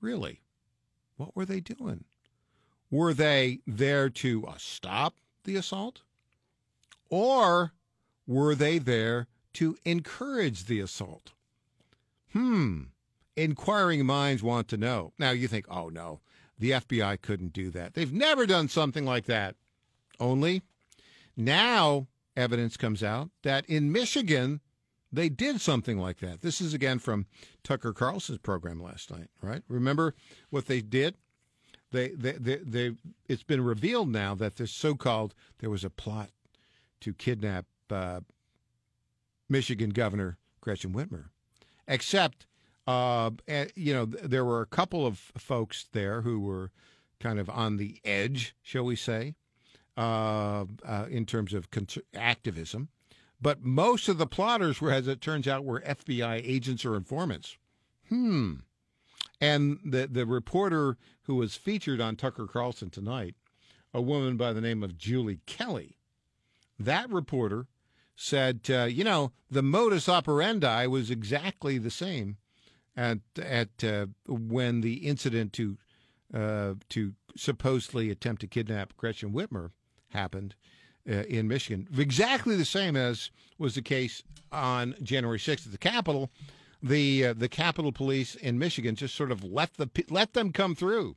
Really? 0.00 0.40
What 1.16 1.36
were 1.36 1.44
they 1.44 1.60
doing? 1.60 2.04
Were 2.90 3.14
they 3.14 3.60
there 3.66 4.10
to 4.10 4.46
uh, 4.46 4.54
stop 4.58 5.14
the 5.44 5.56
assault? 5.56 6.02
Or 7.08 7.72
were 8.26 8.54
they 8.54 8.78
there 8.78 9.26
to 9.54 9.76
encourage 9.84 10.64
the 10.66 10.80
assault? 10.80 11.32
Hmm. 12.32 12.82
Inquiring 13.36 14.04
minds 14.06 14.42
want 14.42 14.68
to 14.68 14.76
know. 14.76 15.12
Now 15.18 15.30
you 15.30 15.48
think, 15.48 15.66
oh 15.70 15.88
no, 15.88 16.20
the 16.58 16.72
FBI 16.72 17.20
couldn't 17.22 17.52
do 17.52 17.70
that. 17.70 17.94
They've 17.94 18.12
never 18.12 18.46
done 18.46 18.68
something 18.68 19.04
like 19.04 19.26
that 19.26 19.56
only. 20.18 20.62
Now, 21.36 22.08
evidence 22.36 22.76
comes 22.76 23.02
out 23.02 23.30
that 23.42 23.64
in 23.66 23.90
Michigan, 23.90 24.60
they 25.12 25.28
did 25.28 25.60
something 25.60 25.98
like 25.98 26.18
that. 26.18 26.42
This 26.42 26.60
is 26.60 26.74
again 26.74 26.98
from 26.98 27.26
Tucker 27.64 27.92
Carlson's 27.92 28.38
program 28.38 28.80
last 28.80 29.10
night, 29.10 29.28
right? 29.42 29.62
Remember 29.68 30.14
what 30.50 30.66
they 30.66 30.80
did? 30.80 31.16
They, 31.92 32.08
they, 32.08 32.32
they, 32.32 32.56
they 32.56 32.92
it's 33.28 33.42
been 33.42 33.64
revealed 33.64 34.10
now 34.10 34.34
that 34.36 34.56
this 34.56 34.70
so-called 34.70 35.34
there 35.58 35.70
was 35.70 35.84
a 35.84 35.90
plot 35.90 36.30
to 37.00 37.12
kidnap 37.12 37.66
uh, 37.90 38.20
Michigan 39.48 39.90
Governor 39.90 40.38
Gretchen 40.60 40.92
Whitmer, 40.92 41.30
except 41.88 42.46
uh, 42.86 43.30
you 43.74 43.92
know 43.92 44.04
there 44.04 44.44
were 44.44 44.60
a 44.60 44.66
couple 44.66 45.06
of 45.06 45.18
folks 45.18 45.86
there 45.92 46.22
who 46.22 46.40
were 46.40 46.70
kind 47.18 47.38
of 47.38 47.50
on 47.50 47.76
the 47.76 48.00
edge, 48.04 48.54
shall 48.62 48.84
we 48.84 48.96
say, 48.96 49.34
uh, 49.96 50.64
uh, 50.86 51.06
in 51.10 51.26
terms 51.26 51.52
of 51.52 51.68
activism. 52.14 52.88
But 53.42 53.62
most 53.62 54.08
of 54.08 54.18
the 54.18 54.26
plotters 54.26 54.80
were, 54.80 54.92
as 54.92 55.08
it 55.08 55.20
turns 55.20 55.48
out, 55.48 55.64
were 55.64 55.80
FBI 55.80 56.42
agents 56.44 56.84
or 56.84 56.94
informants. 56.94 57.56
Hmm. 58.08 58.54
And 59.40 59.78
the 59.84 60.06
the 60.06 60.26
reporter 60.26 60.96
who 61.22 61.36
was 61.36 61.56
featured 61.56 62.00
on 62.00 62.16
Tucker 62.16 62.46
Carlson 62.46 62.90
tonight, 62.90 63.34
a 63.94 64.00
woman 64.00 64.36
by 64.36 64.52
the 64.52 64.60
name 64.60 64.82
of 64.82 64.98
Julie 64.98 65.40
Kelly, 65.46 65.96
that 66.78 67.10
reporter 67.10 67.66
said, 68.16 68.60
uh, 68.68 68.84
you 68.84 69.02
know, 69.02 69.32
the 69.50 69.62
modus 69.62 70.08
operandi 70.08 70.86
was 70.86 71.10
exactly 71.10 71.78
the 71.78 71.90
same 71.90 72.36
at 72.96 73.18
at 73.40 73.82
uh, 73.82 74.06
when 74.26 74.82
the 74.82 74.94
incident 75.06 75.52
to 75.54 75.78
uh, 76.34 76.74
to 76.90 77.14
supposedly 77.36 78.10
attempt 78.10 78.40
to 78.40 78.46
kidnap 78.46 78.96
Gretchen 78.96 79.32
Whitmer 79.32 79.70
happened 80.10 80.54
uh, 81.08 81.22
in 81.22 81.48
Michigan. 81.48 81.88
Exactly 81.96 82.56
the 82.56 82.64
same 82.64 82.96
as 82.96 83.30
was 83.58 83.74
the 83.74 83.82
case 83.82 84.22
on 84.52 84.94
January 85.02 85.38
6th 85.38 85.66
at 85.66 85.72
the 85.72 85.78
Capitol. 85.78 86.30
The 86.82 87.26
uh, 87.26 87.32
the 87.34 87.48
Capitol 87.48 87.92
Police 87.92 88.34
in 88.34 88.58
Michigan 88.58 88.94
just 88.96 89.14
sort 89.14 89.30
of 89.30 89.44
let 89.44 89.74
the 89.74 89.88
let 90.08 90.32
them 90.32 90.52
come 90.52 90.74
through 90.74 91.16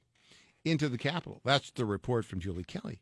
into 0.65 0.89
the 0.89 0.97
Capitol. 0.97 1.41
That's 1.43 1.71
the 1.71 1.86
report 1.86 2.26
from 2.26 2.39
Julie 2.39 2.63
Kelly. 2.63 2.99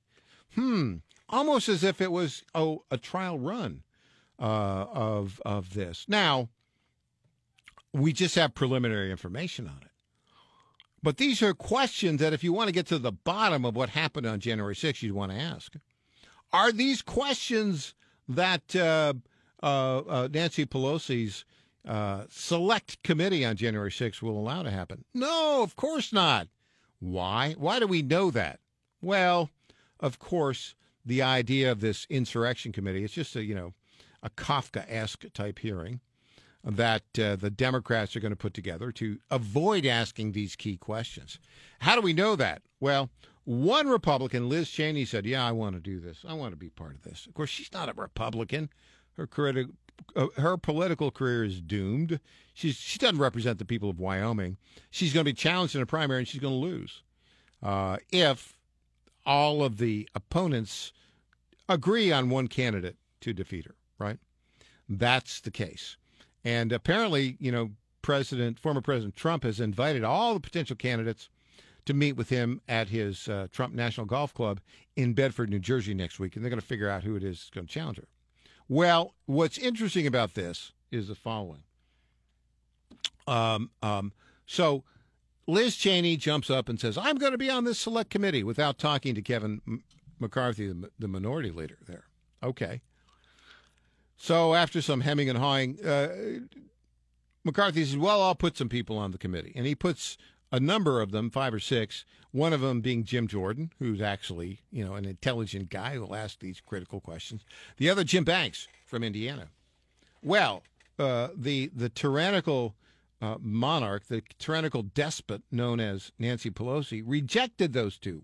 Hmm, 0.56 0.98
almost 1.30 1.70
as 1.70 1.84
if 1.84 2.02
it 2.02 2.12
was 2.12 2.44
oh 2.54 2.84
a 2.92 2.98
trial 2.98 3.40
run 3.40 3.84
uh, 4.40 4.86
of 4.94 5.42
of 5.46 5.74
this. 5.74 6.06
Now 6.08 6.50
we 7.94 8.14
just 8.14 8.36
have 8.36 8.54
preliminary 8.54 9.12
information 9.12 9.68
on 9.68 9.80
it. 9.82 9.92
But 11.04 11.18
these 11.18 11.42
are 11.42 11.54
questions 11.54 12.20
that, 12.22 12.34
if 12.34 12.44
you 12.44 12.54
want 12.54 12.68
to 12.68 12.74
get 12.74 12.86
to 12.88 13.00
the 13.00 13.12
bottom 13.12 13.66
of 13.66 13.76
what 13.76 13.90
happened 13.90 14.28
on 14.28 14.40
January 14.40 14.76
6th, 14.76 15.02
you'd 15.02 15.16
want 15.16 15.32
to 15.32 15.38
ask. 15.38 15.74
Are 16.54 16.72
these 16.72 17.02
questions 17.02 17.96
that 18.30 18.76
uh, 18.76 19.14
uh, 19.64 19.98
uh, 20.00 20.30
Nancy 20.32 20.66
Pelosi's 20.66 21.44
uh, 21.88 22.26
select 22.30 23.02
committee 23.04 23.44
on 23.46 23.56
January 23.56 23.90
6th 23.90 24.22
will 24.22 24.38
allow 24.38 24.64
to 24.64 24.72
happen? 24.72 25.04
No, 25.14 25.64
of 25.64 25.76
course 25.76 26.14
not. 26.14 26.48
Why? 27.00 27.54
Why 27.58 27.80
do 27.80 27.88
we 27.88 28.02
know 28.02 28.32
that? 28.32 28.60
Well, 29.02 29.50
of 30.00 30.20
course, 30.20 30.76
the 31.06 31.22
idea 31.22 31.72
of 31.72 31.82
this 31.82 32.06
insurrection 32.10 32.72
committee, 32.72 33.04
it's 33.04 33.14
just 33.14 33.36
a, 33.36 33.44
you 33.44 33.56
know, 33.56 33.74
a 34.22 34.30
Kafka-esque 34.30 35.26
type 35.34 35.60
hearing 35.60 36.00
that 36.64 37.04
uh, 37.20 37.36
the 37.36 37.50
Democrats 37.50 38.16
are 38.16 38.20
going 38.20 38.32
to 38.32 38.36
put 38.36 38.54
together 38.54 38.92
to 38.92 39.18
avoid 39.32 39.86
asking 39.86 40.32
these 40.32 40.56
key 40.56 40.78
questions. 40.78 41.40
How 41.80 41.96
do 41.96 42.02
we 42.02 42.14
know 42.14 42.36
that? 42.36 42.62
Well, 42.80 43.10
one 43.44 43.88
Republican, 43.90 44.48
Liz 44.48 44.70
Cheney, 44.70 45.06
said, 45.06 45.26
"Yeah, 45.26 45.46
I 45.46 45.52
want 45.52 45.76
to 45.76 45.82
do 45.82 46.00
this. 46.00 46.24
I 46.28 46.34
want 46.34 46.52
to 46.52 46.58
be 46.58 46.70
part 46.70 46.94
of 46.94 47.02
this." 47.02 47.26
Of 47.26 47.34
course, 47.34 47.50
she's 47.50 47.74
not 47.74 47.90
a 47.90 47.94
Republican. 47.94 48.70
Her 49.14 49.26
career, 49.26 49.66
uh, 50.16 50.28
her 50.38 50.58
political 50.58 51.12
career 51.12 51.44
is 51.44 51.62
doomed. 51.62 52.20
She's 52.54 52.76
she 52.76 53.00
doesn't 53.00 53.20
represent 53.20 53.60
the 53.60 53.66
people 53.66 53.90
of 53.90 54.00
Wyoming. 54.00 54.58
She's 54.90 55.14
going 55.14 55.26
to 55.26 55.32
be 55.32 55.36
challenged 55.36 55.76
in 55.76 55.82
a 55.82 55.86
primary, 55.86 56.20
and 56.20 56.28
she's 56.28 56.42
going 56.42 56.54
to 56.54 56.68
lose 56.68 57.02
uh, 57.64 57.98
if 58.12 58.58
all 59.26 59.64
of 59.64 59.78
the 59.78 60.10
opponents 60.16 60.92
agree 61.70 62.12
on 62.12 62.30
one 62.30 62.48
candidate 62.48 62.98
to 63.22 63.34
defeat 63.34 63.66
her. 63.66 63.76
Right? 63.98 64.18
That's 64.90 65.40
the 65.40 65.52
case. 65.52 65.98
And 66.44 66.72
apparently, 66.72 67.38
you 67.40 67.52
know, 67.52 67.72
President, 68.02 68.60
former 68.60 68.82
President 68.82 69.16
Trump 69.16 69.44
has 69.44 69.60
invited 69.60 70.04
all 70.04 70.34
the 70.34 70.40
potential 70.40 70.76
candidates 70.76 71.30
to 71.86 71.94
meet 71.94 72.14
with 72.14 72.30
him 72.30 72.62
at 72.68 72.90
his 72.90 73.28
uh, 73.28 73.48
Trump 73.52 73.74
National 73.74 74.06
Golf 74.06 74.34
Club 74.34 74.60
in 74.96 75.14
Bedford, 75.14 75.50
New 75.50 75.60
Jersey 75.60 75.94
next 75.94 76.20
week, 76.20 76.36
and 76.36 76.44
they're 76.44 76.50
going 76.50 76.60
to 76.60 76.66
figure 76.66 76.90
out 76.90 77.04
who 77.04 77.16
it 77.16 77.24
is 77.24 77.50
going 77.54 77.68
to 77.68 77.74
challenge 77.74 77.98
her. 77.98 78.08
Well, 78.72 79.16
what's 79.26 79.58
interesting 79.58 80.08
about 80.08 80.34
this 80.34 80.72
is 80.92 81.10
the 81.10 81.16
following. 81.16 81.64
Um, 83.28 83.70
um, 83.84 84.14
so 84.46 84.86
Liz 85.46 85.76
Cheney 85.76 86.16
jumps 86.16 86.50
up 86.50 86.70
and 86.70 86.80
says, 86.80 86.98
I'm 86.98 87.18
going 87.18 87.34
to 87.34 87.38
be 87.38 87.50
on 87.50 87.66
this 87.66 87.78
select 87.78 88.10
committee 88.10 88.46
without 88.46 88.78
talking 88.78 89.14
to 89.14 89.22
Kevin 89.22 89.60
McCarthy, 90.22 90.68
the, 90.68 90.90
the, 90.98 91.10
minority 91.10 91.52
leader 91.52 91.80
there. 91.86 92.06
Okay. 92.42 92.80
So 94.16 94.54
after 94.54 94.82
some 94.82 95.02
hemming 95.02 95.28
and 95.30 95.38
hawing, 95.38 95.86
uh, 95.86 96.08
McCarthy 97.44 97.84
says, 97.84 97.98
Well, 97.98 98.22
I'll 98.22 98.36
put 98.36 98.56
some 98.56 98.70
people 98.70 98.98
on 98.98 99.12
the 99.12 99.18
committee. 99.18 99.52
And 99.54 99.66
he 99.66 99.76
puts 99.76 100.18
a 100.52 100.60
number 100.60 101.02
of 101.02 101.12
them, 101.12 101.30
five 101.30 101.54
or 101.54 101.60
six, 101.60 102.06
one 102.32 102.54
of 102.54 102.62
them 102.62 102.82
being 102.82 103.04
Jim 103.04 103.28
Jordan, 103.28 103.72
who's 103.80 104.02
actually, 104.02 104.62
you 104.72 104.86
know, 104.86 104.96
an 104.96 105.06
intelligent 105.06 105.70
guy 105.70 105.96
who'll 105.96 106.16
ask 106.16 106.40
these 106.40 106.62
critical 106.62 107.00
questions. 107.00 107.44
The 107.78 107.90
other, 107.90 108.04
Jim 108.04 108.24
Banks 108.24 108.68
from 108.86 109.04
Indiana. 109.04 109.50
Well, 110.24 110.64
uh, 111.00 111.30
the 111.36 111.72
the 111.76 111.90
tyrannical 111.90 112.76
uh, 113.22 113.38
monarch, 113.40 114.08
the 114.08 114.24
tyrannical 114.40 114.84
despot 114.84 115.42
known 115.52 115.80
as 115.80 116.12
Nancy 116.20 116.52
Pelosi, 116.52 117.04
rejected 117.06 117.74
those 117.74 117.98
two. 117.98 118.24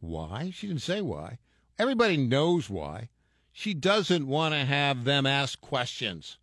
Why? 0.00 0.50
She 0.52 0.66
didn't 0.66 0.82
say 0.82 1.00
why. 1.00 1.38
Everybody 1.78 2.16
knows 2.16 2.68
why. 2.68 3.08
She 3.52 3.74
doesn't 3.74 4.26
want 4.26 4.54
to 4.54 4.64
have 4.64 5.04
them 5.04 5.26
ask 5.26 5.60
questions. 5.60 6.38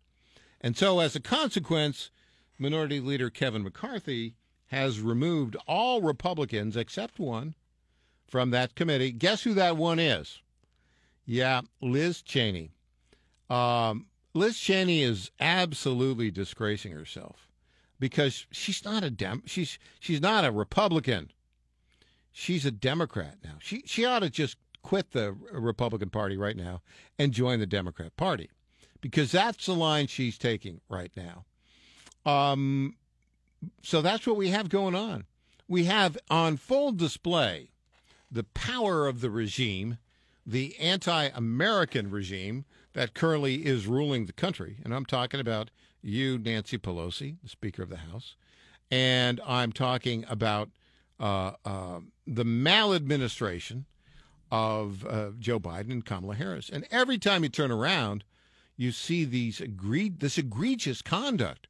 And 0.60 0.76
so, 0.76 1.00
as 1.00 1.16
a 1.16 1.20
consequence, 1.20 2.10
Minority 2.58 3.00
Leader 3.00 3.30
Kevin 3.30 3.62
McCarthy 3.62 4.36
has 4.70 5.00
removed 5.00 5.56
all 5.66 6.00
Republicans 6.00 6.76
except 6.76 7.18
one 7.18 7.54
from 8.28 8.50
that 8.50 8.76
committee. 8.76 9.10
Guess 9.10 9.42
who 9.42 9.52
that 9.54 9.76
one 9.76 9.98
is? 9.98 10.40
Yeah, 11.26 11.62
Liz 11.82 12.22
Cheney. 12.22 12.70
Um, 13.48 14.06
Liz 14.32 14.56
Cheney 14.58 15.02
is 15.02 15.32
absolutely 15.40 16.30
disgracing 16.30 16.92
herself 16.92 17.48
because 17.98 18.46
she's 18.52 18.84
not 18.84 19.02
a 19.02 19.10
dem 19.10 19.42
she's 19.44 19.76
she's 19.98 20.20
not 20.20 20.44
a 20.44 20.52
Republican. 20.52 21.32
She's 22.30 22.64
a 22.64 22.70
Democrat 22.70 23.38
now. 23.42 23.56
She 23.58 23.82
she 23.86 24.04
ought 24.04 24.20
to 24.20 24.30
just 24.30 24.56
quit 24.82 25.10
the 25.10 25.36
Republican 25.52 26.10
Party 26.10 26.36
right 26.36 26.56
now 26.56 26.80
and 27.18 27.32
join 27.32 27.58
the 27.58 27.66
Democrat 27.66 28.16
Party 28.16 28.48
because 29.00 29.32
that's 29.32 29.66
the 29.66 29.74
line 29.74 30.06
she's 30.06 30.38
taking 30.38 30.80
right 30.88 31.10
now. 31.16 31.44
Um, 32.24 32.94
so 33.82 34.02
that's 34.02 34.26
what 34.26 34.36
we 34.36 34.48
have 34.48 34.68
going 34.68 34.94
on. 34.94 35.24
We 35.68 35.84
have 35.84 36.18
on 36.28 36.56
full 36.56 36.92
display 36.92 37.70
the 38.30 38.44
power 38.44 39.06
of 39.06 39.20
the 39.20 39.30
regime, 39.30 39.98
the 40.46 40.78
anti 40.78 41.28
American 41.34 42.10
regime 42.10 42.64
that 42.92 43.14
currently 43.14 43.66
is 43.66 43.86
ruling 43.86 44.26
the 44.26 44.32
country. 44.32 44.78
And 44.84 44.94
I'm 44.94 45.06
talking 45.06 45.40
about 45.40 45.70
you, 46.02 46.38
Nancy 46.38 46.78
Pelosi, 46.78 47.36
the 47.42 47.48
Speaker 47.48 47.82
of 47.82 47.88
the 47.88 47.98
House. 47.98 48.34
And 48.90 49.40
I'm 49.46 49.72
talking 49.72 50.24
about 50.28 50.70
uh, 51.20 51.52
uh, 51.64 52.00
the 52.26 52.44
maladministration 52.44 53.84
of 54.50 55.06
uh, 55.06 55.30
Joe 55.38 55.60
Biden 55.60 55.92
and 55.92 56.04
Kamala 56.04 56.34
Harris. 56.34 56.68
And 56.68 56.86
every 56.90 57.18
time 57.18 57.44
you 57.44 57.48
turn 57.48 57.70
around, 57.70 58.24
you 58.76 58.90
see 58.90 59.24
these 59.24 59.60
egre- 59.60 60.18
this 60.18 60.38
egregious 60.38 61.02
conduct 61.02 61.68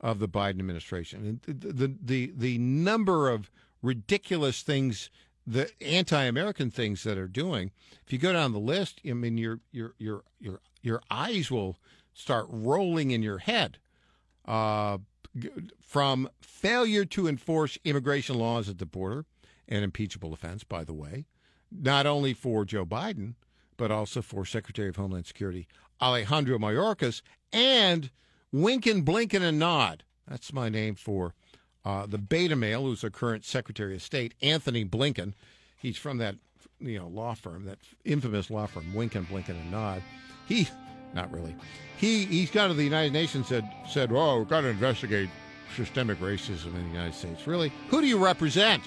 of 0.00 0.18
the 0.18 0.28
Biden 0.28 0.60
administration. 0.60 1.40
And 1.46 1.60
the, 1.60 1.72
the, 1.72 1.96
the, 2.02 2.32
the 2.36 2.58
number 2.58 3.28
of 3.28 3.50
ridiculous 3.82 4.62
things, 4.62 5.10
the 5.46 5.70
anti-American 5.82 6.70
things 6.70 7.02
that 7.04 7.18
are 7.18 7.28
doing. 7.28 7.70
If 8.06 8.12
you 8.12 8.18
go 8.18 8.32
down 8.32 8.52
the 8.52 8.58
list, 8.58 9.00
I 9.08 9.12
mean, 9.12 9.38
your 9.38 9.60
your 9.72 9.94
your 9.98 10.22
your 10.38 10.60
your 10.82 11.02
eyes 11.10 11.50
will 11.50 11.76
start 12.14 12.46
rolling 12.48 13.10
in 13.10 13.22
your 13.22 13.38
head. 13.38 13.78
Uh, 14.46 14.98
from 15.80 16.28
failure 16.40 17.04
to 17.04 17.28
enforce 17.28 17.78
immigration 17.84 18.36
laws 18.36 18.68
at 18.68 18.78
the 18.78 18.86
border, 18.86 19.24
an 19.68 19.82
impeachable 19.82 20.32
offense, 20.32 20.64
by 20.64 20.82
the 20.82 20.92
way, 20.92 21.26
not 21.70 22.04
only 22.04 22.34
for 22.34 22.64
Joe 22.64 22.84
Biden, 22.84 23.34
but 23.76 23.90
also 23.92 24.22
for 24.22 24.44
Secretary 24.44 24.88
of 24.88 24.96
Homeland 24.96 25.26
Security 25.26 25.68
Alejandro 26.00 26.58
Mayorkas 26.58 27.22
and 27.52 28.10
wink 28.52 28.86
and 28.86 29.04
blink 29.04 29.34
and 29.34 29.58
nod. 29.58 30.04
That's 30.28 30.52
my 30.52 30.68
name 30.68 30.94
for 30.94 31.34
uh, 31.84 32.06
the 32.06 32.18
beta 32.18 32.56
male, 32.56 32.82
who's 32.82 33.00
the 33.00 33.10
current 33.10 33.44
Secretary 33.44 33.94
of 33.94 34.02
State, 34.02 34.34
Anthony 34.42 34.84
Blinken. 34.84 35.34
He's 35.76 35.96
from 35.96 36.18
that 36.18 36.36
you 36.80 36.98
know 36.98 37.08
law 37.08 37.34
firm, 37.34 37.64
that 37.66 37.78
infamous 38.04 38.50
law 38.50 38.66
firm, 38.66 38.94
Wink 38.94 39.14
and 39.14 39.28
Blink 39.28 39.48
and 39.48 39.70
Nod. 39.70 40.02
He, 40.46 40.68
not 41.14 41.32
really. 41.32 41.54
He 41.96 42.24
he's 42.26 42.50
gone 42.50 42.68
to 42.68 42.74
the 42.74 42.84
United 42.84 43.12
Nations 43.12 43.48
said 43.48 43.68
said, 43.88 44.10
"Oh, 44.12 44.38
we've 44.38 44.48
got 44.48 44.62
to 44.62 44.68
investigate 44.68 45.28
systemic 45.76 46.18
racism 46.20 46.74
in 46.74 46.84
the 46.84 46.90
United 46.90 47.14
States." 47.14 47.46
Really, 47.46 47.72
who 47.88 48.00
do 48.00 48.06
you 48.06 48.22
represent? 48.22 48.82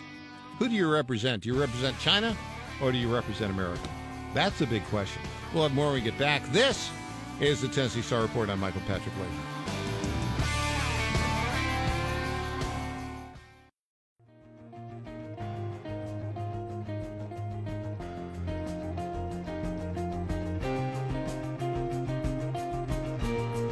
Who 0.59 0.69
do 0.69 0.75
you 0.75 0.91
represent? 0.91 1.43
Do 1.43 1.49
you 1.49 1.59
represent 1.59 1.97
China, 1.99 2.35
or 2.81 2.91
do 2.91 2.97
you 2.97 3.13
represent 3.13 3.51
America? 3.51 3.89
That's 4.33 4.61
a 4.61 4.67
big 4.67 4.83
question. 4.85 5.21
We'll 5.53 5.63
have 5.63 5.73
more 5.73 5.87
when 5.87 5.95
we 5.95 6.01
get 6.01 6.17
back. 6.17 6.43
This 6.51 6.89
is 7.39 7.61
the 7.61 7.67
Tennessee 7.67 8.01
Star 8.01 8.21
Report. 8.21 8.49
I'm 8.49 8.59
Michael 8.59 8.81
Patrick 8.87 9.15
Leahy. 9.17 9.29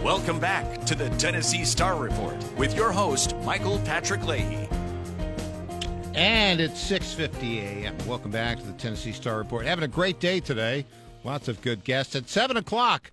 Welcome 0.03 0.39
back 0.39 0.85
to 0.85 0.95
the 0.95 1.09
Tennessee 1.17 1.63
Star 1.63 1.95
Report 1.95 2.35
with 2.57 2.75
your 2.75 2.91
host, 2.91 3.35
Michael 3.43 3.79
Patrick 3.79 4.25
Leahy. 4.25 4.67
And 6.13 6.59
it's 6.59 6.79
6:50 6.81 7.59
a.m. 7.59 7.97
Welcome 8.07 8.31
back 8.31 8.59
to 8.59 8.65
the 8.65 8.73
Tennessee 8.73 9.13
Star 9.13 9.37
Report. 9.37 9.65
Having 9.65 9.85
a 9.85 9.87
great 9.87 10.19
day 10.19 10.39
today. 10.39 10.85
Lots 11.23 11.47
of 11.47 11.61
good 11.61 11.83
guests 11.83 12.15
at 12.15 12.27
seven 12.27 12.57
o'clock. 12.57 13.11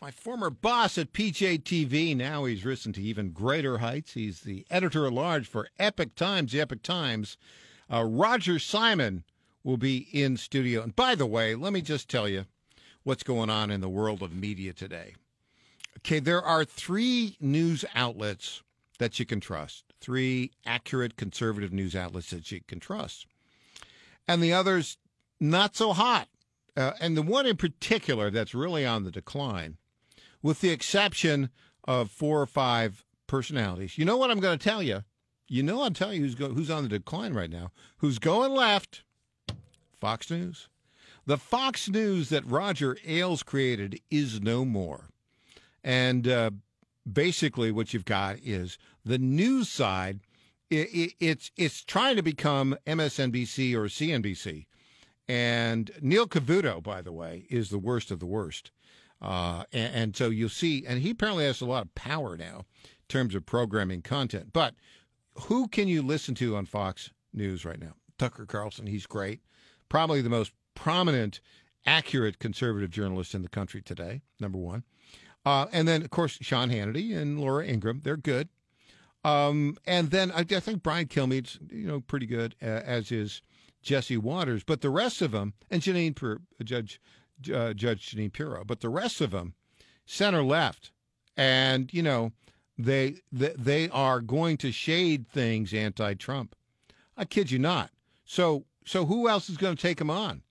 My 0.00 0.12
former 0.12 0.48
boss 0.48 0.96
at 0.96 1.12
PJTV, 1.12 2.16
now 2.16 2.44
he's 2.44 2.64
risen 2.64 2.92
to 2.92 3.02
even 3.02 3.30
greater 3.30 3.78
heights. 3.78 4.12
He's 4.12 4.42
the 4.42 4.64
editor 4.70 5.06
at 5.06 5.12
large 5.12 5.48
for 5.48 5.68
Epoch 5.76 6.14
Times, 6.14 6.52
the 6.52 6.60
Epoch 6.60 6.84
Times. 6.84 7.36
Uh, 7.92 8.04
Roger 8.04 8.60
Simon 8.60 9.24
will 9.64 9.76
be 9.76 10.06
in 10.12 10.36
studio. 10.36 10.82
And 10.82 10.94
by 10.94 11.16
the 11.16 11.26
way, 11.26 11.56
let 11.56 11.72
me 11.72 11.80
just 11.80 12.08
tell 12.08 12.28
you 12.28 12.44
what's 13.02 13.24
going 13.24 13.50
on 13.50 13.72
in 13.72 13.80
the 13.80 13.88
world 13.88 14.22
of 14.22 14.32
media 14.32 14.72
today. 14.72 15.14
Okay, 15.98 16.20
there 16.20 16.42
are 16.42 16.64
three 16.64 17.36
news 17.40 17.84
outlets 17.96 18.62
that 19.00 19.18
you 19.18 19.26
can 19.26 19.40
trust, 19.40 19.82
three 20.00 20.52
accurate 20.64 21.16
conservative 21.16 21.72
news 21.72 21.96
outlets 21.96 22.30
that 22.30 22.52
you 22.52 22.60
can 22.68 22.78
trust. 22.78 23.26
And 24.28 24.40
the 24.40 24.52
others, 24.52 24.96
not 25.40 25.74
so 25.74 25.92
hot. 25.92 26.28
Uh, 26.76 26.92
and 27.00 27.16
the 27.16 27.22
one 27.22 27.46
in 27.46 27.56
particular 27.56 28.30
that's 28.30 28.54
really 28.54 28.86
on 28.86 29.02
the 29.02 29.10
decline 29.10 29.76
with 30.42 30.60
the 30.60 30.70
exception 30.70 31.50
of 31.86 32.10
four 32.10 32.40
or 32.40 32.46
five 32.46 33.04
personalities. 33.26 33.98
You 33.98 34.04
know 34.04 34.16
what 34.16 34.30
I'm 34.30 34.40
going 34.40 34.58
to 34.58 34.64
tell 34.64 34.82
you? 34.82 35.04
You 35.48 35.62
know 35.62 35.82
I'll 35.82 35.90
tell 35.90 36.12
you 36.12 36.20
who's 36.20 36.34
go, 36.34 36.50
who's 36.50 36.70
on 36.70 36.82
the 36.82 36.88
decline 36.88 37.32
right 37.32 37.50
now. 37.50 37.70
Who's 37.98 38.18
going 38.18 38.52
left? 38.52 39.02
Fox 39.98 40.30
News. 40.30 40.68
The 41.26 41.38
Fox 41.38 41.88
News 41.88 42.28
that 42.28 42.46
Roger 42.46 42.96
Ailes 43.06 43.42
created 43.42 44.00
is 44.10 44.40
no 44.40 44.64
more. 44.64 45.08
And 45.82 46.28
uh, 46.28 46.50
basically, 47.10 47.72
what 47.72 47.92
you've 47.92 48.04
got 48.04 48.38
is 48.42 48.78
the 49.04 49.18
news 49.18 49.68
side. 49.68 50.20
It, 50.70 50.88
it, 50.92 51.12
it's 51.18 51.50
it's 51.56 51.82
trying 51.82 52.16
to 52.16 52.22
become 52.22 52.76
MSNBC 52.86 53.74
or 53.74 53.84
CNBC. 53.84 54.66
And 55.28 55.90
Neil 56.00 56.26
Cavuto, 56.26 56.82
by 56.82 57.02
the 57.02 57.12
way, 57.12 57.46
is 57.50 57.70
the 57.70 57.78
worst 57.78 58.10
of 58.10 58.18
the 58.20 58.26
worst. 58.26 58.70
Uh, 59.20 59.64
and, 59.72 59.94
and, 59.94 60.16
so 60.16 60.30
you'll 60.30 60.48
see, 60.48 60.84
and 60.86 61.00
he 61.00 61.10
apparently 61.10 61.44
has 61.44 61.60
a 61.60 61.66
lot 61.66 61.82
of 61.82 61.94
power 61.94 62.36
now 62.36 62.58
in 62.78 63.08
terms 63.08 63.34
of 63.34 63.44
programming 63.44 64.00
content. 64.00 64.52
But 64.52 64.74
who 65.34 65.66
can 65.66 65.88
you 65.88 66.02
listen 66.02 66.34
to 66.36 66.56
on 66.56 66.66
Fox 66.66 67.10
News 67.32 67.64
right 67.64 67.80
now? 67.80 67.94
Tucker 68.18 68.46
Carlson, 68.46 68.86
he's 68.86 69.06
great. 69.06 69.40
Probably 69.88 70.20
the 70.20 70.28
most 70.28 70.52
prominent, 70.74 71.40
accurate 71.84 72.38
conservative 72.38 72.90
journalist 72.90 73.34
in 73.34 73.42
the 73.42 73.48
country 73.48 73.82
today, 73.82 74.22
number 74.38 74.58
one. 74.58 74.84
Uh, 75.44 75.66
and 75.72 75.88
then, 75.88 76.02
of 76.02 76.10
course, 76.10 76.38
Sean 76.40 76.70
Hannity 76.70 77.16
and 77.16 77.40
Laura 77.40 77.66
Ingraham, 77.66 78.02
they're 78.04 78.16
good. 78.16 78.48
Um, 79.24 79.76
and 79.86 80.10
then 80.10 80.30
I, 80.30 80.40
I, 80.40 80.60
think 80.60 80.82
Brian 80.82 81.06
Kilmeade's, 81.06 81.58
you 81.70 81.88
know, 81.88 82.00
pretty 82.00 82.26
good, 82.26 82.54
uh, 82.62 82.66
as 82.66 83.10
is 83.10 83.42
Jesse 83.82 84.16
Watters. 84.16 84.62
But 84.62 84.80
the 84.80 84.90
rest 84.90 85.22
of 85.22 85.32
them, 85.32 85.54
and 85.70 85.82
Jeanine, 85.82 86.14
per, 86.14 86.38
Judge 86.62 87.00
uh, 87.52 87.72
Judge 87.74 88.10
Jeanine 88.10 88.32
Pirro, 88.32 88.64
but 88.64 88.80
the 88.80 88.88
rest 88.88 89.20
of 89.20 89.30
them, 89.30 89.54
center 90.06 90.42
left, 90.42 90.90
and 91.36 91.92
you 91.92 92.02
know 92.02 92.32
they 92.76 93.16
they, 93.32 93.54
they 93.58 93.88
are 93.90 94.20
going 94.20 94.56
to 94.58 94.72
shade 94.72 95.28
things 95.28 95.74
anti-Trump. 95.74 96.54
I 97.16 97.24
kid 97.24 97.50
you 97.50 97.58
not. 97.58 97.90
So 98.24 98.64
so 98.84 99.06
who 99.06 99.28
else 99.28 99.50
is 99.50 99.56
going 99.56 99.76
to 99.76 99.82
take 99.82 99.98
them 99.98 100.10
on? 100.10 100.42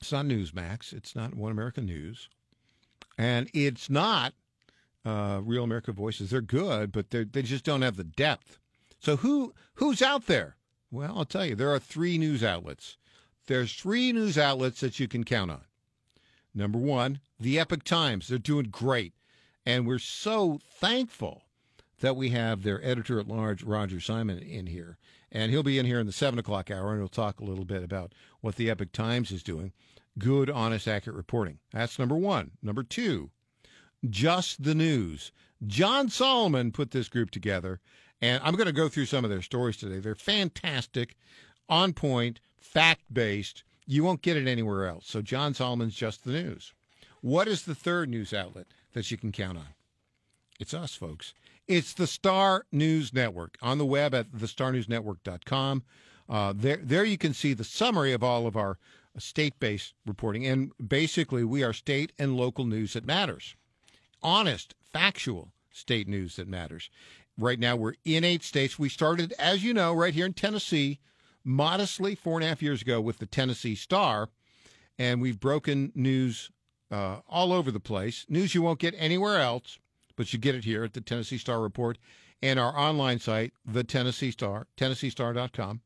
It's 0.00 0.12
not 0.12 0.24
Newsmax. 0.24 0.92
It's 0.92 1.14
not 1.14 1.34
One 1.34 1.52
American 1.52 1.86
News, 1.86 2.28
and 3.18 3.50
it's 3.52 3.90
not 3.90 4.32
uh, 5.04 5.40
Real 5.42 5.64
America 5.64 5.92
Voices. 5.92 6.30
They're 6.30 6.40
good, 6.40 6.92
but 6.92 7.10
they 7.10 7.24
they 7.24 7.42
just 7.42 7.64
don't 7.64 7.82
have 7.82 7.96
the 7.96 8.04
depth. 8.04 8.58
So 8.98 9.16
who 9.16 9.54
who's 9.74 10.02
out 10.02 10.26
there? 10.26 10.56
Well, 10.90 11.14
I'll 11.16 11.24
tell 11.24 11.46
you, 11.46 11.54
there 11.54 11.72
are 11.72 11.78
three 11.78 12.18
news 12.18 12.42
outlets. 12.42 12.96
There's 13.50 13.72
three 13.72 14.12
news 14.12 14.38
outlets 14.38 14.78
that 14.78 15.00
you 15.00 15.08
can 15.08 15.24
count 15.24 15.50
on. 15.50 15.62
Number 16.54 16.78
one, 16.78 17.18
the 17.40 17.58
Epoch 17.58 17.82
Times. 17.82 18.28
They're 18.28 18.38
doing 18.38 18.66
great. 18.70 19.12
And 19.66 19.88
we're 19.88 19.98
so 19.98 20.60
thankful 20.78 21.42
that 21.98 22.14
we 22.14 22.28
have 22.28 22.62
their 22.62 22.80
editor 22.84 23.18
at 23.18 23.26
large, 23.26 23.64
Roger 23.64 23.98
Simon, 23.98 24.38
in 24.38 24.68
here. 24.68 24.98
And 25.32 25.50
he'll 25.50 25.64
be 25.64 25.80
in 25.80 25.86
here 25.86 25.98
in 25.98 26.06
the 26.06 26.12
7 26.12 26.38
o'clock 26.38 26.70
hour, 26.70 26.92
and 26.92 27.00
he'll 27.00 27.08
talk 27.08 27.40
a 27.40 27.44
little 27.44 27.64
bit 27.64 27.82
about 27.82 28.12
what 28.40 28.54
the 28.54 28.70
Epoch 28.70 28.92
Times 28.92 29.32
is 29.32 29.42
doing. 29.42 29.72
Good, 30.16 30.48
honest, 30.48 30.86
accurate 30.86 31.16
reporting. 31.16 31.58
That's 31.72 31.98
number 31.98 32.14
one. 32.14 32.52
Number 32.62 32.84
two, 32.84 33.30
Just 34.08 34.62
the 34.62 34.76
News. 34.76 35.32
John 35.66 36.08
Solomon 36.08 36.70
put 36.70 36.92
this 36.92 37.08
group 37.08 37.32
together, 37.32 37.80
and 38.22 38.40
I'm 38.44 38.54
going 38.54 38.66
to 38.66 38.72
go 38.72 38.88
through 38.88 39.06
some 39.06 39.24
of 39.24 39.30
their 39.30 39.42
stories 39.42 39.76
today. 39.76 39.98
They're 39.98 40.14
fantastic, 40.14 41.16
on 41.68 41.94
point, 41.94 42.38
fact 42.70 43.02
based. 43.12 43.64
You 43.86 44.04
won't 44.04 44.22
get 44.22 44.36
it 44.36 44.46
anywhere 44.46 44.86
else. 44.86 45.06
So, 45.06 45.22
John 45.22 45.54
Solomon's 45.54 45.94
Just 45.94 46.24
the 46.24 46.32
News. 46.32 46.72
What 47.20 47.48
is 47.48 47.64
the 47.64 47.74
third 47.74 48.08
news 48.08 48.32
outlet 48.32 48.66
that 48.92 49.10
you 49.10 49.16
can 49.16 49.32
count 49.32 49.58
on? 49.58 49.68
It's 50.58 50.74
us, 50.74 50.94
folks. 50.94 51.34
It's 51.66 51.92
the 51.92 52.06
Star 52.06 52.64
News 52.72 53.12
Network 53.12 53.56
on 53.60 53.78
the 53.78 53.86
web 53.86 54.14
at 54.14 54.30
thestarnewsnetwork.com. 54.32 55.82
Uh, 56.28 56.52
there, 56.56 56.78
there 56.82 57.04
you 57.04 57.18
can 57.18 57.34
see 57.34 57.54
the 57.54 57.64
summary 57.64 58.12
of 58.12 58.22
all 58.22 58.46
of 58.46 58.56
our 58.56 58.78
state-based 59.18 59.94
reporting, 60.06 60.46
and 60.46 60.72
basically, 60.86 61.44
we 61.44 61.64
are 61.64 61.72
state 61.72 62.12
and 62.18 62.36
local 62.36 62.64
news 62.64 62.92
that 62.92 63.04
matters, 63.04 63.56
honest, 64.22 64.74
factual 64.92 65.52
state 65.70 66.06
news 66.06 66.36
that 66.36 66.46
matters. 66.48 66.90
Right 67.36 67.58
now, 67.58 67.74
we're 67.74 67.94
in 68.04 68.22
eight 68.22 68.44
states. 68.44 68.78
We 68.78 68.88
started, 68.88 69.32
as 69.38 69.64
you 69.64 69.74
know, 69.74 69.92
right 69.92 70.14
here 70.14 70.26
in 70.26 70.34
Tennessee, 70.34 71.00
modestly 71.44 72.14
four 72.14 72.36
and 72.38 72.44
a 72.44 72.48
half 72.48 72.62
years 72.62 72.82
ago 72.82 73.00
with 73.00 73.18
the 73.18 73.26
Tennessee 73.26 73.74
Star, 73.74 74.28
and 74.98 75.20
we've 75.20 75.40
broken 75.40 75.92
news 75.94 76.50
uh, 76.90 77.20
all 77.28 77.52
over 77.52 77.70
the 77.70 77.80
place. 77.80 78.26
News 78.28 78.54
you 78.54 78.62
won't 78.62 78.78
get 78.78 78.94
anywhere 78.96 79.38
else, 79.38 79.78
but 80.16 80.32
you 80.32 80.38
get 80.38 80.54
it 80.54 80.64
here 80.64 80.84
at 80.84 80.92
the 80.92 81.00
Tennessee 81.00 81.38
Star 81.38 81.60
Report 81.60 81.98
and 82.42 82.58
our 82.58 82.76
online 82.76 83.18
site, 83.18 83.52
the 83.64 83.84
Tennessee 83.84 84.30
Star, 84.30 84.66
TennesseeStar.com. 84.76 85.80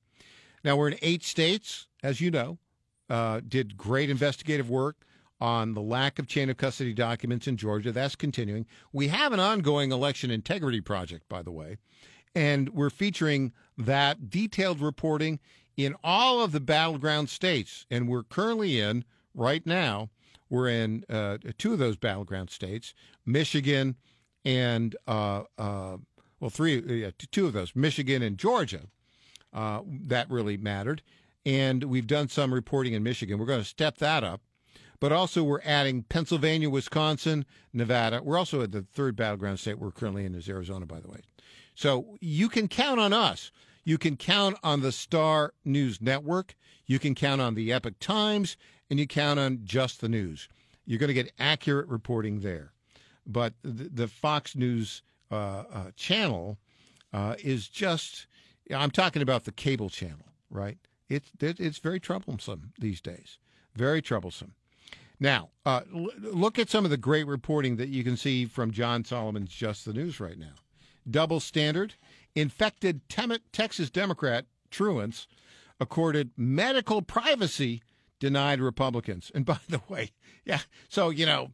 Now 0.65 0.77
we're 0.77 0.89
in 0.89 0.99
eight 1.03 1.25
states, 1.25 1.89
as 2.03 2.21
you 2.21 2.31
know. 2.31 2.59
Uh, 3.11 3.41
did 3.47 3.77
great 3.77 4.09
investigative 4.09 4.71
work 4.71 4.97
on 5.39 5.75
the 5.75 5.83
lack 5.83 6.19
of 6.19 6.27
chain 6.27 6.49
of 6.49 6.57
custody 6.57 6.95
documents 6.95 7.47
in 7.47 7.57
Georgia. 7.57 7.93
That's 7.93 8.17
continuing. 8.17 8.65
We 8.93 9.09
have 9.09 9.33
an 9.35 9.41
ongoing 9.41 9.93
election 9.93 10.31
integrity 10.31 10.81
project, 10.81 11.29
by 11.29 11.43
the 11.43 11.51
way, 11.51 11.77
and 12.35 12.71
we're 12.71 12.91
featuring 12.91 13.53
that 13.77 14.31
detailed 14.31 14.81
reporting 14.81 15.39
in 15.77 15.95
all 16.05 16.43
of 16.43 16.53
the 16.53 16.61
battleground 16.61 17.29
states. 17.29 17.87
And 17.91 18.09
we're 18.09 18.23
currently 18.23 18.81
in, 18.81 19.05
right 19.35 19.65
now, 19.67 20.11
we're 20.49 20.69
in 20.69 21.05
uh, 21.09 21.39
two 21.59 21.73
of 21.73 21.79
those 21.79 21.97
battleground 21.97 22.51
states, 22.51 22.95
Michigan 23.27 23.97
and, 24.45 24.95
uh, 25.07 25.45
uh, 25.59 25.97
well, 26.41 26.51
three, 26.51 27.03
yeah, 27.03 27.11
two 27.33 27.47
of 27.47 27.53
those, 27.53 27.75
Michigan 27.75 28.23
and 28.23 28.39
Georgia. 28.39 28.83
Uh, 29.53 29.83
that 29.87 30.29
really 30.31 30.57
mattered. 30.57 31.01
And 31.47 31.85
we've 31.85 32.07
done 32.07 32.29
some 32.29 32.53
reporting 32.53 32.93
in 32.93 33.03
Michigan. 33.03 33.39
We're 33.39 33.47
going 33.47 33.61
to 33.61 33.65
step 33.65 33.99
that 33.99 34.25
up. 34.25 34.41
But 35.01 35.13
also, 35.13 35.45
we're 35.45 35.61
adding 35.65 36.03
Pennsylvania, 36.05 36.71
Wisconsin, 36.71 37.45
Nevada. 37.73 38.23
We're 38.23 38.39
also 38.39 38.63
at 38.63 38.73
the 38.73 38.83
third 38.83 39.17
battleground 39.17 39.61
state 39.61 39.79
we're 39.79 39.91
currently 39.91 40.25
in 40.25 40.35
is 40.35 40.49
Arizona, 40.49 40.87
by 40.87 41.01
the 41.01 41.09
way. 41.09 41.21
So 41.75 42.17
you 42.21 42.49
can 42.49 42.69
count 42.69 43.01
on 43.01 43.13
us. 43.13 43.51
You 43.85 43.99
can 43.99 44.17
count 44.17 44.57
on 44.63 44.81
the 44.81 44.93
Star 44.93 45.53
News 45.65 46.01
Network. 46.01 46.57
You 46.87 46.99
can 46.99 47.15
count 47.15 47.41
on 47.41 47.55
the 47.55 47.73
Epoch 47.73 47.99
Times, 48.01 48.57
and 48.89 48.99
you 48.99 49.07
count 49.07 49.39
on 49.39 49.61
just 49.65 50.01
the 50.01 50.09
news. 50.09 50.49
You're 50.87 50.99
going 50.99 51.09
to 51.09 51.15
get 51.15 51.33
accurate 51.39 51.89
reporting 51.89 52.41
there. 52.41 52.73
But 53.27 53.55
the, 53.63 54.07
Fox 54.07 54.55
News 54.55 55.03
uh, 55.31 55.35
uh, 55.35 55.91
channel 55.97 56.59
uh, 57.13 57.37
is 57.43 57.69
just, 57.69 58.27
I'm 58.75 58.91
talking 58.91 59.23
about 59.23 59.45
the 59.45 59.53
cable 59.53 59.89
channel, 59.89 60.27
right? 60.51 60.79
It's, 61.09 61.31
it's 61.41 61.79
very 61.79 62.01
troublesome 62.01 62.73
these 62.79 63.01
days. 63.01 63.39
Very 63.75 64.03
troublesome. 64.03 64.55
Now, 65.21 65.51
uh, 65.65 65.83
look 65.93 66.59
at 66.59 66.69
some 66.69 66.85
of 66.85 66.91
the 66.91 66.97
great 66.97 67.27
reporting 67.27 67.77
that 67.77 67.89
you 67.89 68.05
can 68.05 68.17
see 68.17 68.45
from 68.47 68.71
John 68.73 69.05
Solomon's 69.05 69.51
Just 69.51 69.85
the 69.85 69.93
News 69.93 70.21
right 70.21 70.39
now. 70.39 70.55
Double 71.09 71.41
standard. 71.41 71.95
Infected 72.35 73.03
Texas 73.09 73.91
Democrat 73.91 74.47
truants 74.71 75.27
accorded 75.79 76.31
medical 76.37 77.03
privacy 77.03 77.83
denied 78.19 78.61
Republicans. 78.61 79.31
And 79.35 79.45
by 79.45 79.59
the 79.69 79.81
way, 79.89 80.13
yeah, 80.45 80.61
so, 80.89 81.11
you 81.11 81.27
know, 81.27 81.51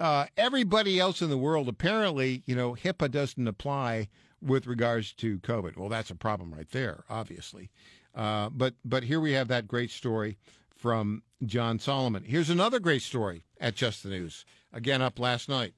uh, 0.00 0.26
everybody 0.36 0.98
else 0.98 1.22
in 1.22 1.30
the 1.30 1.38
world, 1.38 1.68
apparently, 1.68 2.42
you 2.46 2.54
know, 2.54 2.74
HIPAA 2.74 3.10
doesn't 3.10 3.48
apply 3.48 4.08
with 4.40 4.66
regards 4.66 5.12
to 5.14 5.38
COVID. 5.38 5.76
Well, 5.76 5.88
that's 5.88 6.10
a 6.10 6.14
problem 6.14 6.52
right 6.52 6.70
there, 6.70 7.04
obviously. 7.08 7.70
Uh, 8.14 8.48
but 8.50 8.74
but 8.84 9.04
here 9.04 9.20
we 9.20 9.32
have 9.32 9.48
that 9.48 9.66
great 9.66 9.90
story 9.90 10.38
from 10.76 11.22
John 11.44 11.78
Solomon. 11.78 12.24
Here's 12.24 12.50
another 12.50 12.78
great 12.78 13.02
story 13.02 13.44
at 13.60 13.74
Just 13.74 14.02
the 14.02 14.10
News. 14.10 14.44
Again, 14.72 15.02
up 15.02 15.18
last 15.18 15.48
night. 15.48 15.74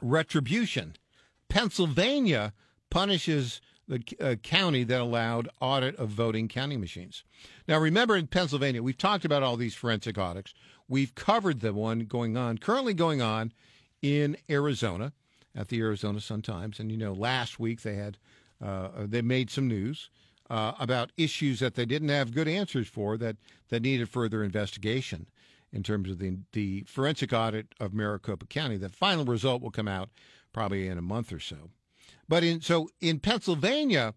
Retribution. 0.00 0.94
Pennsylvania 1.48 2.52
punishes 2.90 3.60
the 3.88 4.02
uh, 4.20 4.34
county 4.36 4.84
that 4.84 5.00
allowed 5.00 5.48
audit 5.60 5.96
of 5.96 6.10
voting 6.10 6.46
counting 6.46 6.80
machines. 6.80 7.24
Now, 7.66 7.78
remember 7.78 8.16
in 8.16 8.26
Pennsylvania, 8.26 8.82
we've 8.82 8.98
talked 8.98 9.24
about 9.24 9.42
all 9.42 9.56
these 9.56 9.74
forensic 9.74 10.18
audits. 10.18 10.54
We've 10.88 11.14
covered 11.14 11.60
the 11.60 11.72
one 11.72 12.00
going 12.00 12.36
on, 12.36 12.58
currently 12.58 12.94
going 12.94 13.22
on 13.22 13.52
in 14.02 14.36
Arizona 14.48 15.12
at 15.54 15.68
the 15.68 15.80
Arizona 15.80 16.20
Sun 16.20 16.42
Times. 16.42 16.78
And, 16.78 16.90
you 16.90 16.98
know, 16.98 17.12
last 17.12 17.58
week 17.58 17.82
they 17.82 17.94
had, 17.94 18.18
uh, 18.62 18.88
they 18.98 19.22
made 19.22 19.50
some 19.50 19.66
news 19.68 20.10
uh, 20.50 20.72
about 20.78 21.12
issues 21.16 21.60
that 21.60 21.74
they 21.74 21.86
didn't 21.86 22.08
have 22.10 22.34
good 22.34 22.48
answers 22.48 22.88
for 22.88 23.16
that, 23.18 23.36
that 23.70 23.82
needed 23.82 24.08
further 24.08 24.44
investigation 24.44 25.26
in 25.72 25.82
terms 25.82 26.10
of 26.10 26.18
the, 26.18 26.38
the 26.52 26.82
forensic 26.82 27.32
audit 27.32 27.74
of 27.80 27.92
Maricopa 27.92 28.46
County. 28.46 28.76
The 28.76 28.88
final 28.88 29.24
result 29.24 29.62
will 29.62 29.70
come 29.70 29.88
out 29.88 30.08
probably 30.58 30.88
in 30.88 30.98
a 30.98 31.02
month 31.02 31.32
or 31.32 31.38
so. 31.38 31.70
But 32.28 32.42
in 32.42 32.60
so 32.60 32.88
in 33.00 33.20
Pennsylvania, 33.20 34.14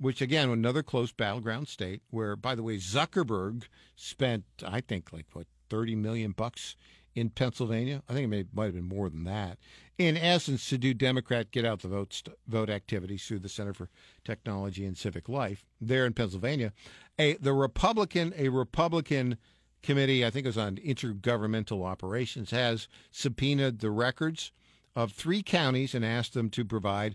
which 0.00 0.20
again 0.20 0.50
another 0.50 0.82
close 0.82 1.12
battleground 1.12 1.68
state, 1.68 2.02
where 2.10 2.34
by 2.34 2.56
the 2.56 2.64
way 2.64 2.76
Zuckerberg 2.78 3.68
spent 3.94 4.42
I 4.66 4.80
think 4.80 5.12
like 5.12 5.26
what 5.32 5.46
thirty 5.70 5.94
million 5.94 6.32
bucks 6.32 6.74
in 7.14 7.30
Pennsylvania. 7.30 8.02
I 8.08 8.14
think 8.14 8.24
it 8.24 8.28
may, 8.28 8.44
might 8.52 8.64
have 8.64 8.74
been 8.74 8.88
more 8.88 9.08
than 9.08 9.22
that. 9.24 9.58
In 9.96 10.16
essence, 10.16 10.68
to 10.70 10.76
do 10.76 10.92
Democrat 10.92 11.52
get 11.52 11.64
out 11.64 11.82
the 11.82 11.88
vote 11.88 12.20
vote 12.48 12.68
activities 12.68 13.24
through 13.24 13.38
the 13.38 13.48
Center 13.48 13.72
for 13.72 13.88
Technology 14.24 14.84
and 14.84 14.98
Civic 14.98 15.28
Life 15.28 15.64
there 15.80 16.04
in 16.04 16.14
Pennsylvania, 16.14 16.72
a 17.16 17.34
the 17.34 17.52
Republican 17.52 18.34
a 18.36 18.48
Republican 18.48 19.38
committee 19.84 20.26
I 20.26 20.30
think 20.30 20.46
it 20.46 20.48
was 20.48 20.58
on 20.58 20.78
intergovernmental 20.78 21.86
operations 21.86 22.50
has 22.50 22.88
subpoenaed 23.12 23.78
the 23.78 23.92
records 23.92 24.50
of 24.96 25.12
three 25.12 25.42
counties 25.42 25.94
and 25.94 26.04
asked 26.04 26.32
them 26.32 26.50
to 26.50 26.64
provide 26.64 27.14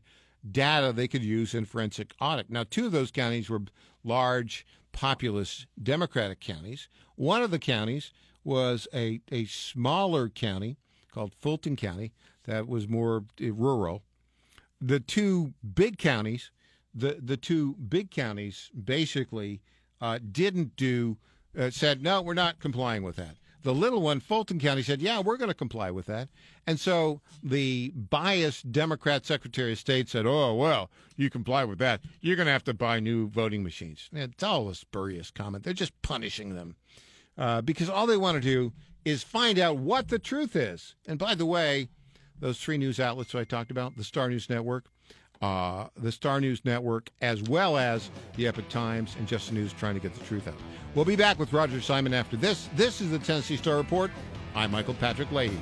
data 0.49 0.93
they 0.93 1.07
could 1.07 1.23
use 1.23 1.53
in 1.53 1.65
forensic 1.65 2.13
audit. 2.21 2.49
Now, 2.49 2.63
two 2.63 2.85
of 2.85 2.91
those 2.91 3.11
counties 3.11 3.49
were 3.49 3.63
large, 4.03 4.65
populous 4.91 5.65
Democratic 5.81 6.39
counties. 6.39 6.87
One 7.15 7.41
of 7.41 7.51
the 7.51 7.59
counties 7.59 8.13
was 8.43 8.87
a, 8.93 9.21
a 9.31 9.45
smaller 9.45 10.29
county 10.29 10.77
called 11.11 11.33
Fulton 11.33 11.75
County 11.75 12.13
that 12.45 12.67
was 12.67 12.87
more 12.87 13.25
uh, 13.41 13.51
rural. 13.51 14.03
The 14.79 14.99
two 14.99 15.53
big 15.75 15.97
counties, 15.97 16.51
the, 16.93 17.19
the 17.21 17.37
two 17.37 17.75
big 17.75 18.09
counties 18.09 18.71
basically 18.83 19.61
uh, 19.99 20.19
didn't 20.31 20.75
do, 20.75 21.17
uh, 21.57 21.69
said, 21.69 22.01
no, 22.01 22.21
we're 22.21 22.33
not 22.33 22.59
complying 22.59 23.03
with 23.03 23.15
that. 23.17 23.35
The 23.63 23.73
little 23.73 24.01
one, 24.01 24.19
Fulton 24.19 24.59
County, 24.59 24.81
said, 24.81 25.01
yeah, 25.01 25.19
we're 25.19 25.37
going 25.37 25.49
to 25.49 25.53
comply 25.53 25.91
with 25.91 26.07
that. 26.07 26.29
And 26.65 26.79
so 26.79 27.21
the 27.43 27.91
biased 27.95 28.71
Democrat 28.71 29.25
Secretary 29.25 29.73
of 29.73 29.79
State 29.79 30.09
said, 30.09 30.25
oh, 30.25 30.55
well, 30.55 30.89
you 31.15 31.29
comply 31.29 31.63
with 31.63 31.77
that. 31.79 32.01
You're 32.21 32.35
going 32.35 32.47
to 32.47 32.51
have 32.51 32.63
to 32.65 32.73
buy 32.73 32.99
new 32.99 33.27
voting 33.29 33.63
machines. 33.63 34.09
It's 34.11 34.43
all 34.43 34.69
a 34.69 34.75
spurious 34.75 35.31
comment. 35.31 35.63
They're 35.63 35.73
just 35.73 35.99
punishing 36.01 36.55
them 36.55 36.75
uh, 37.37 37.61
because 37.61 37.89
all 37.89 38.07
they 38.07 38.17
want 38.17 38.35
to 38.35 38.41
do 38.41 38.73
is 39.05 39.23
find 39.23 39.59
out 39.59 39.77
what 39.77 40.07
the 40.07 40.19
truth 40.19 40.55
is. 40.55 40.95
And 41.07 41.19
by 41.19 41.35
the 41.35 41.45
way, 41.45 41.89
those 42.39 42.59
three 42.59 42.77
news 42.77 42.99
outlets 42.99 43.31
that 43.31 43.39
I 43.39 43.43
talked 43.43 43.71
about, 43.71 43.95
the 43.97 44.03
Star 44.03 44.29
News 44.29 44.49
Network, 44.49 44.85
uh, 45.41 45.87
the 45.97 46.11
Star 46.11 46.39
News 46.39 46.63
Network, 46.65 47.09
as 47.21 47.41
well 47.43 47.77
as 47.77 48.09
the 48.35 48.47
Epoch 48.47 48.69
Times 48.69 49.15
and 49.17 49.27
Just 49.27 49.49
the 49.49 49.55
News 49.55 49.73
trying 49.73 49.95
to 49.95 49.99
get 49.99 50.13
the 50.13 50.23
truth 50.25 50.47
out. 50.47 50.55
We'll 50.95 51.05
be 51.05 51.15
back 51.15 51.39
with 51.39 51.53
Roger 51.53 51.81
Simon 51.81 52.13
after 52.13 52.37
this. 52.37 52.69
This 52.75 53.01
is 53.01 53.11
the 53.11 53.19
Tennessee 53.19 53.57
Star 53.57 53.77
Report. 53.77 54.11
I'm 54.55 54.71
Michael 54.71 54.93
Patrick 54.95 55.31
Leahy. 55.31 55.57